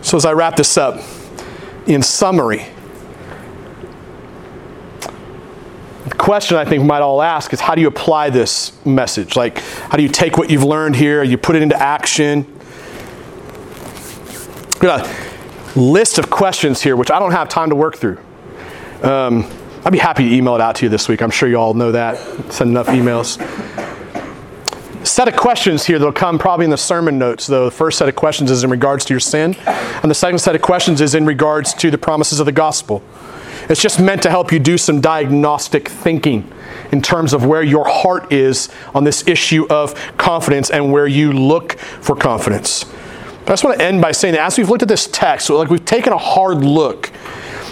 So, 0.00 0.16
as 0.16 0.24
I 0.24 0.32
wrap 0.32 0.56
this 0.56 0.76
up, 0.78 1.00
in 1.86 2.02
summary, 2.02 2.66
the 6.04 6.14
question 6.16 6.56
I 6.56 6.64
think 6.64 6.82
we 6.82 6.88
might 6.88 7.02
all 7.02 7.22
ask 7.22 7.52
is 7.52 7.60
how 7.60 7.74
do 7.74 7.80
you 7.80 7.88
apply 7.88 8.30
this 8.30 8.84
message? 8.84 9.36
Like, 9.36 9.58
how 9.58 9.96
do 9.96 10.02
you 10.02 10.08
take 10.08 10.38
what 10.38 10.50
you've 10.50 10.64
learned 10.64 10.96
here, 10.96 11.22
you 11.22 11.36
put 11.36 11.56
it 11.56 11.62
into 11.62 11.76
action? 11.76 12.46
Got 14.78 15.06
a 15.06 15.78
list 15.78 16.18
of 16.18 16.30
questions 16.30 16.80
here, 16.80 16.96
which 16.96 17.10
I 17.10 17.18
don't 17.18 17.32
have 17.32 17.48
time 17.48 17.70
to 17.70 17.76
work 17.76 17.96
through. 17.96 18.18
Um, 19.02 19.50
I'd 19.84 19.92
be 19.92 19.98
happy 19.98 20.28
to 20.28 20.34
email 20.34 20.54
it 20.54 20.60
out 20.60 20.76
to 20.76 20.86
you 20.86 20.88
this 20.90 21.08
week. 21.08 21.22
I'm 21.22 21.30
sure 21.30 21.48
you 21.48 21.56
all 21.56 21.74
know 21.74 21.92
that. 21.92 22.18
Send 22.52 22.70
enough 22.70 22.88
emails 22.88 23.38
set 25.04 25.28
of 25.28 25.36
questions 25.36 25.84
here 25.84 25.98
that'll 25.98 26.12
come 26.12 26.38
probably 26.38 26.64
in 26.64 26.70
the 26.70 26.76
sermon 26.76 27.18
notes, 27.18 27.46
though. 27.46 27.66
The 27.66 27.70
first 27.70 27.98
set 27.98 28.08
of 28.08 28.16
questions 28.16 28.50
is 28.50 28.64
in 28.64 28.70
regards 28.70 29.04
to 29.06 29.14
your 29.14 29.20
sin, 29.20 29.56
and 29.66 30.10
the 30.10 30.14
second 30.14 30.38
set 30.38 30.54
of 30.54 30.62
questions 30.62 31.00
is 31.00 31.14
in 31.14 31.26
regards 31.26 31.74
to 31.74 31.90
the 31.90 31.98
promises 31.98 32.40
of 32.40 32.46
the 32.46 32.52
gospel. 32.52 33.02
It's 33.68 33.80
just 33.80 34.00
meant 34.00 34.22
to 34.22 34.30
help 34.30 34.52
you 34.52 34.58
do 34.58 34.76
some 34.76 35.00
diagnostic 35.00 35.88
thinking 35.88 36.50
in 36.92 37.02
terms 37.02 37.32
of 37.32 37.46
where 37.46 37.62
your 37.62 37.86
heart 37.88 38.32
is 38.32 38.68
on 38.94 39.04
this 39.04 39.26
issue 39.28 39.66
of 39.70 39.94
confidence 40.16 40.70
and 40.70 40.92
where 40.92 41.06
you 41.06 41.32
look 41.32 41.78
for 41.78 42.16
confidence. 42.16 42.84
I 43.42 43.50
just 43.50 43.64
want 43.64 43.78
to 43.78 43.84
end 43.84 44.00
by 44.00 44.12
saying 44.12 44.34
that 44.34 44.46
as 44.46 44.58
we've 44.58 44.68
looked 44.68 44.82
at 44.82 44.88
this 44.88 45.06
text, 45.08 45.50
like 45.50 45.70
we've 45.70 45.84
taken 45.84 46.12
a 46.12 46.18
hard 46.18 46.64
look 46.64 47.10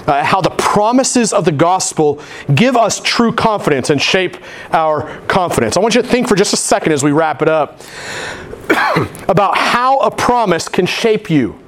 uh, 0.08 0.24
how 0.24 0.40
the 0.40 0.50
promises 0.50 1.32
of 1.34 1.44
the 1.44 1.52
gospel 1.52 2.20
give 2.54 2.76
us 2.76 2.98
true 3.00 3.30
confidence 3.30 3.90
and 3.90 4.00
shape 4.00 4.38
our 4.72 5.20
confidence. 5.26 5.76
I 5.76 5.80
want 5.80 5.94
you 5.94 6.02
to 6.02 6.08
think 6.08 6.26
for 6.26 6.34
just 6.34 6.54
a 6.54 6.56
second 6.56 6.92
as 6.92 7.04
we 7.04 7.12
wrap 7.12 7.42
it 7.42 7.48
up 7.48 7.80
about 9.28 9.56
how 9.56 9.98
a 9.98 10.10
promise 10.10 10.66
can 10.68 10.86
shape 10.86 11.28
you. 11.28 11.58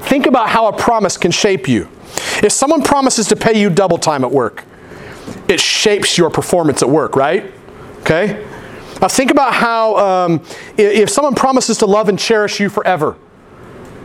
Think 0.00 0.26
about 0.26 0.48
how 0.48 0.66
a 0.66 0.76
promise 0.76 1.16
can 1.16 1.30
shape 1.30 1.68
you. 1.68 1.88
If 2.42 2.50
someone 2.50 2.82
promises 2.82 3.28
to 3.28 3.36
pay 3.36 3.60
you 3.60 3.70
double 3.70 3.98
time 3.98 4.24
at 4.24 4.30
work, 4.30 4.64
it 5.48 5.60
shapes 5.60 6.18
your 6.18 6.30
performance 6.30 6.82
at 6.82 6.88
work, 6.88 7.14
right? 7.14 7.52
Okay? 8.00 8.44
Now 9.00 9.06
think 9.06 9.30
about 9.30 9.54
how 9.54 9.96
um, 9.96 10.44
if 10.76 11.10
someone 11.10 11.36
promises 11.36 11.78
to 11.78 11.86
love 11.86 12.08
and 12.08 12.18
cherish 12.18 12.58
you 12.58 12.68
forever, 12.68 13.16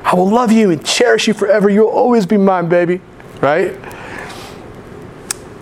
I 0.04 0.14
will 0.14 0.30
love 0.30 0.52
you 0.52 0.70
and 0.70 0.86
cherish 0.86 1.28
you 1.28 1.34
forever. 1.34 1.70
You'll 1.70 1.88
always 1.88 2.28
be 2.28 2.38
mine, 2.38 2.70
baby 2.70 3.02
right? 3.44 3.76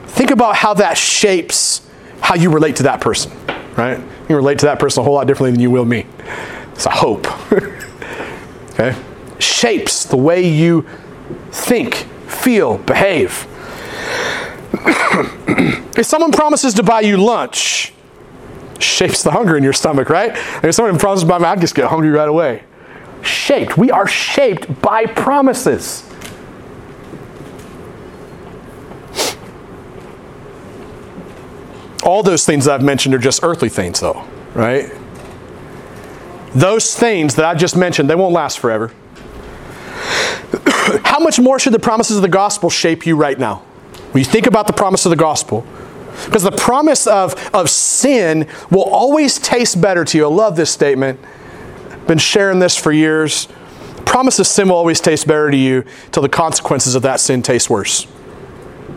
Think 0.06 0.30
about 0.30 0.56
how 0.56 0.76
that 0.76 0.98
shapes 0.98 1.82
how 2.22 2.36
you 2.36 2.52
relate 2.52 2.76
to 2.78 2.84
that 2.84 3.02
person, 3.02 3.32
right? 3.76 4.00
You 4.30 4.36
relate 4.36 4.60
to 4.60 4.68
that 4.68 4.80
person 4.80 5.02
a 5.02 5.04
whole 5.04 5.16
lot 5.16 5.26
differently 5.26 5.52
than 5.52 5.60
you 5.60 5.72
will 5.72 5.86
me. 5.86 6.06
It's 6.74 6.86
a 6.86 6.92
hope. 6.92 7.28
okay? 8.74 8.96
Shapes 9.40 10.06
the 10.06 10.16
way 10.16 10.48
you 10.48 10.88
think, 11.50 11.96
feel, 12.28 12.78
behave. 12.78 13.48
if 15.98 16.06
someone 16.06 16.32
promises 16.32 16.76
to 16.76 16.84
buy 16.84 17.02
you 17.02 17.18
lunch, 17.18 17.94
shapes 18.80 19.24
the 19.24 19.32
hunger 19.32 19.58
in 19.58 19.64
your 19.64 19.74
stomach, 19.74 20.10
right? 20.10 20.32
if 20.64 20.76
someone 20.76 21.00
promises 21.00 21.24
to 21.24 21.30
buy 21.30 21.40
me, 21.40 21.46
I 21.46 21.56
just 21.56 21.74
get 21.74 21.86
hungry 21.90 22.12
right 22.12 22.30
away. 22.30 22.64
Shaped. 23.24 23.76
We 23.76 23.90
are 23.90 24.08
shaped 24.08 24.82
by 24.82 25.08
promises. 25.08 26.11
All 32.12 32.24
those 32.24 32.46
things 32.46 32.68
I've 32.68 32.84
mentioned 32.84 33.16
are 33.16 33.20
just 33.20 33.42
earthly 33.42 33.70
things, 33.70 34.02
though, 34.02 34.28
right? 34.54 34.92
Those 36.54 36.94
things 36.94 37.36
that 37.36 37.46
I 37.46 37.56
just 37.56 37.78
mentioned, 37.78 38.10
they 38.10 38.16
won't 38.16 38.34
last 38.34 38.60
forever. 38.60 38.90
How 41.06 41.20
much 41.20 41.40
more 41.40 41.58
should 41.58 41.72
the 41.72 41.80
promises 41.80 42.18
of 42.18 42.22
the 42.22 42.28
gospel 42.28 42.70
shape 42.70 43.06
you 43.06 43.16
right 43.16 43.40
now? 43.40 43.60
When 44.12 44.20
you 44.20 44.30
think 44.30 44.46
about 44.46 44.68
the 44.68 44.74
promise 44.74 45.06
of 45.06 45.10
the 45.10 45.16
gospel, 45.16 45.66
Because 46.26 46.44
the 46.44 46.52
promise 46.52 47.08
of, 47.08 47.34
of 47.56 47.70
sin 47.70 48.46
will 48.70 48.84
always 48.84 49.40
taste 49.40 49.80
better 49.80 50.04
to 50.04 50.18
you. 50.18 50.26
I 50.26 50.28
love 50.28 50.58
this 50.58 50.70
statement. 50.70 51.18
Been 52.08 52.18
sharing 52.18 52.60
this 52.60 52.76
for 52.76 52.92
years. 52.92 53.48
The 53.96 54.04
promise 54.04 54.38
of 54.38 54.48
sin 54.48 54.68
will 54.68 54.76
always 54.76 55.00
taste 55.00 55.28
better 55.28 55.50
to 55.50 55.56
you 55.56 55.86
till 56.12 56.24
the 56.24 56.28
consequences 56.28 56.94
of 56.94 57.04
that 57.04 57.22
sin 57.22 57.42
taste 57.42 57.70
worse. 57.70 58.06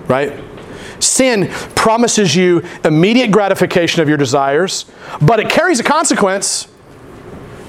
Right? 0.08 0.32
Sin 1.04 1.48
promises 1.74 2.34
you 2.34 2.62
immediate 2.84 3.30
gratification 3.30 4.02
of 4.02 4.08
your 4.08 4.16
desires, 4.16 4.86
but 5.20 5.38
it 5.38 5.50
carries 5.50 5.80
a 5.80 5.84
consequence. 5.84 6.68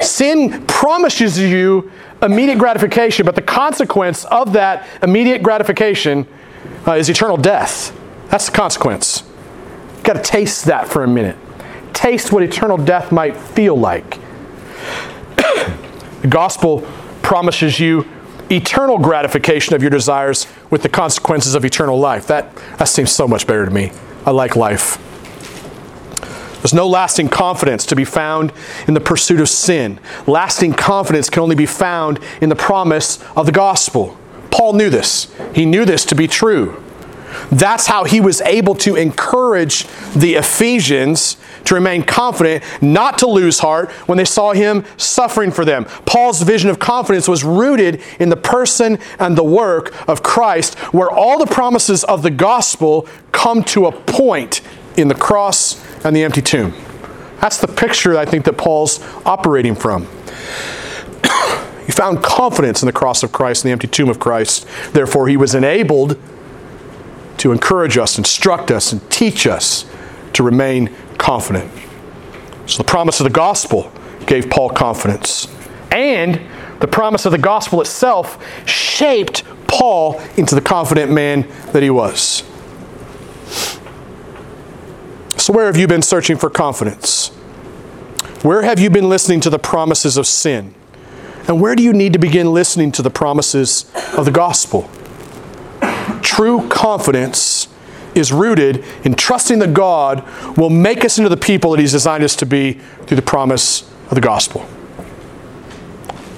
Sin 0.01 0.65
promises 0.67 1.37
you 1.37 1.91
immediate 2.21 2.57
gratification, 2.57 3.25
but 3.25 3.35
the 3.35 3.41
consequence 3.41 4.25
of 4.25 4.53
that 4.53 4.87
immediate 5.03 5.43
gratification 5.43 6.27
uh, 6.87 6.93
is 6.93 7.09
eternal 7.09 7.37
death. 7.37 7.97
That's 8.29 8.47
the 8.47 8.55
consequence. 8.55 9.23
You've 9.95 10.03
got 10.03 10.13
to 10.13 10.21
taste 10.21 10.65
that 10.65 10.87
for 10.87 11.03
a 11.03 11.07
minute. 11.07 11.37
Taste 11.93 12.31
what 12.31 12.43
eternal 12.43 12.77
death 12.77 13.11
might 13.11 13.35
feel 13.35 13.75
like. 13.75 14.19
the 16.21 16.27
gospel 16.29 16.81
promises 17.21 17.79
you 17.79 18.05
eternal 18.51 18.97
gratification 18.97 19.75
of 19.75 19.81
your 19.81 19.91
desires 19.91 20.47
with 20.69 20.83
the 20.83 20.89
consequences 20.89 21.55
of 21.55 21.65
eternal 21.65 21.99
life. 21.99 22.27
That, 22.27 22.55
that 22.77 22.87
seems 22.87 23.11
so 23.11 23.27
much 23.27 23.47
better 23.47 23.65
to 23.65 23.71
me. 23.71 23.91
I 24.25 24.31
like 24.31 24.55
life. 24.55 24.97
There's 26.65 26.73
no 26.73 26.87
lasting 26.87 27.29
confidence 27.29 27.85
to 27.85 27.95
be 27.95 28.05
found 28.05 28.51
in 28.87 28.95
the 28.95 28.99
pursuit 28.99 29.39
of 29.39 29.49
sin. 29.49 29.99
Lasting 30.25 30.73
confidence 30.73 31.29
can 31.29 31.43
only 31.43 31.55
be 31.55 31.67
found 31.67 32.19
in 32.41 32.49
the 32.49 32.55
promise 32.55 33.23
of 33.35 33.45
the 33.45 33.51
gospel. 33.51 34.17
Paul 34.49 34.73
knew 34.73 34.89
this. 34.89 35.31
He 35.53 35.65
knew 35.65 35.85
this 35.85 36.05
to 36.05 36.15
be 36.15 36.27
true. 36.27 36.81
That's 37.51 37.87
how 37.87 38.05
he 38.05 38.19
was 38.19 38.41
able 38.41 38.73
to 38.75 38.95
encourage 38.95 39.85
the 40.15 40.35
Ephesians 40.35 41.37
to 41.65 41.75
remain 41.75 42.03
confident, 42.03 42.63
not 42.81 43.17
to 43.19 43.27
lose 43.27 43.59
heart 43.59 43.91
when 44.07 44.17
they 44.17 44.25
saw 44.25 44.53
him 44.53 44.85
suffering 44.97 45.51
for 45.51 45.65
them. 45.65 45.85
Paul's 46.05 46.41
vision 46.41 46.69
of 46.69 46.79
confidence 46.79 47.27
was 47.27 47.43
rooted 47.43 48.01
in 48.19 48.29
the 48.29 48.37
person 48.37 48.99
and 49.19 49.37
the 49.37 49.43
work 49.43 49.93
of 50.07 50.23
Christ, 50.23 50.77
where 50.93 51.09
all 51.09 51.37
the 51.37 51.51
promises 51.51 52.03
of 52.03 52.23
the 52.23 52.31
gospel 52.31 53.07
come 53.31 53.63
to 53.65 53.85
a 53.85 53.91
point 53.91 54.61
in 54.97 55.07
the 55.07 55.15
cross 55.15 55.83
and 56.05 56.15
the 56.15 56.23
empty 56.23 56.41
tomb. 56.41 56.73
That's 57.41 57.59
the 57.59 57.67
picture 57.67 58.17
I 58.17 58.25
think 58.25 58.45
that 58.45 58.57
Paul's 58.57 58.99
operating 59.25 59.75
from. 59.75 60.03
he 61.85 61.91
found 61.91 62.23
confidence 62.23 62.81
in 62.81 62.85
the 62.85 62.93
cross 62.93 63.23
of 63.23 63.31
Christ 63.31 63.63
and 63.63 63.69
the 63.69 63.73
empty 63.73 63.87
tomb 63.87 64.09
of 64.09 64.19
Christ. 64.19 64.67
Therefore, 64.93 65.27
he 65.27 65.37
was 65.37 65.53
enabled 65.53 66.17
to 67.37 67.51
encourage 67.51 67.97
us, 67.97 68.17
instruct 68.17 68.71
us, 68.71 68.91
and 68.91 69.07
teach 69.11 69.45
us 69.45 69.85
to 70.33 70.43
remain 70.43 70.87
confident. 71.17 71.71
So, 72.65 72.77
the 72.77 72.87
promise 72.87 73.19
of 73.19 73.25
the 73.25 73.29
gospel 73.29 73.91
gave 74.25 74.49
Paul 74.49 74.69
confidence. 74.69 75.47
And 75.91 76.41
the 76.79 76.87
promise 76.87 77.25
of 77.25 77.31
the 77.31 77.37
gospel 77.37 77.81
itself 77.81 78.43
shaped 78.67 79.43
Paul 79.67 80.19
into 80.35 80.55
the 80.55 80.61
confident 80.61 81.11
man 81.11 81.47
that 81.71 81.83
he 81.83 81.89
was. 81.89 82.43
So, 85.37 85.53
where 85.53 85.67
have 85.67 85.77
you 85.77 85.87
been 85.87 86.01
searching 86.01 86.37
for 86.37 86.49
confidence? 86.49 87.29
Where 88.41 88.63
have 88.63 88.79
you 88.79 88.89
been 88.89 89.09
listening 89.09 89.41
to 89.41 89.49
the 89.49 89.59
promises 89.59 90.17
of 90.17 90.27
sin? 90.27 90.73
And 91.47 91.61
where 91.61 91.75
do 91.75 91.83
you 91.83 91.93
need 91.93 92.13
to 92.13 92.19
begin 92.19 92.51
listening 92.53 92.91
to 92.93 93.01
the 93.01 93.11
promises 93.11 93.91
of 94.17 94.25
the 94.25 94.31
gospel? 94.31 94.89
True 96.21 96.67
confidence 96.69 97.54
is 98.15 98.31
rooted 98.31 98.83
in 99.03 99.13
trusting 99.13 99.59
that 99.59 99.73
God 99.73 100.23
will 100.57 100.69
make 100.69 101.05
us 101.05 101.17
into 101.17 101.29
the 101.29 101.37
people 101.37 101.71
that 101.71 101.79
He's 101.79 101.91
designed 101.91 102.23
us 102.23 102.35
to 102.37 102.45
be 102.45 102.73
through 103.05 103.17
the 103.17 103.21
promise 103.21 103.89
of 104.09 104.15
the 104.15 104.21
gospel. 104.21 104.67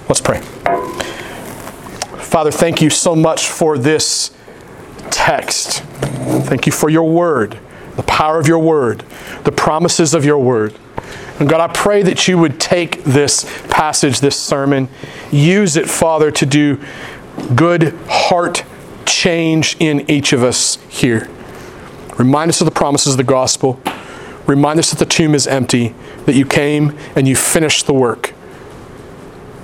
Let's 0.09 0.21
pray. 0.21 0.41
Father, 2.19 2.51
thank 2.51 2.81
you 2.81 2.89
so 2.89 3.15
much 3.15 3.47
for 3.47 3.77
this 3.77 4.31
text. 5.09 5.81
Thank 5.81 6.65
you 6.65 6.71
for 6.71 6.89
your 6.89 7.09
word, 7.09 7.59
the 7.95 8.03
power 8.03 8.39
of 8.39 8.47
your 8.47 8.59
word, 8.59 8.99
the 9.43 9.51
promises 9.51 10.13
of 10.13 10.25
your 10.25 10.37
word. 10.39 10.75
And 11.39 11.47
God, 11.47 11.61
I 11.61 11.71
pray 11.71 12.01
that 12.03 12.27
you 12.27 12.37
would 12.37 12.59
take 12.59 13.03
this 13.03 13.45
passage, 13.69 14.19
this 14.19 14.39
sermon, 14.39 14.89
use 15.31 15.77
it, 15.77 15.89
Father, 15.89 16.31
to 16.31 16.45
do 16.45 16.83
good 17.55 17.93
heart 18.07 18.63
change 19.05 19.77
in 19.79 20.09
each 20.09 20.33
of 20.33 20.43
us 20.43 20.77
here. 20.89 21.29
Remind 22.17 22.49
us 22.49 22.61
of 22.61 22.65
the 22.65 22.71
promises 22.71 23.13
of 23.13 23.17
the 23.17 23.23
gospel. 23.23 23.79
Remind 24.45 24.79
us 24.79 24.89
that 24.91 24.99
the 24.99 25.05
tomb 25.05 25.35
is 25.35 25.45
empty, 25.45 25.93
that 26.25 26.35
you 26.35 26.45
came 26.45 26.97
and 27.15 27.27
you 27.27 27.35
finished 27.35 27.85
the 27.85 27.93
work, 27.93 28.33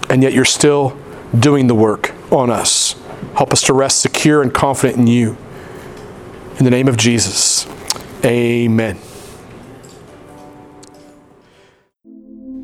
and 0.09 0.21
yet 0.21 0.33
you're 0.33 0.45
still 0.45 0.97
doing 1.37 1.67
the 1.67 1.75
work 1.75 2.13
on 2.31 2.49
us. 2.49 2.95
Help 3.35 3.53
us 3.53 3.61
to 3.63 3.73
rest 3.73 4.01
secure 4.01 4.41
and 4.41 4.53
confident 4.53 4.99
in 4.99 5.07
you. 5.07 5.37
In 6.59 6.65
the 6.65 6.71
name 6.71 6.87
of 6.87 6.97
Jesus, 6.97 7.65
amen. 8.23 8.99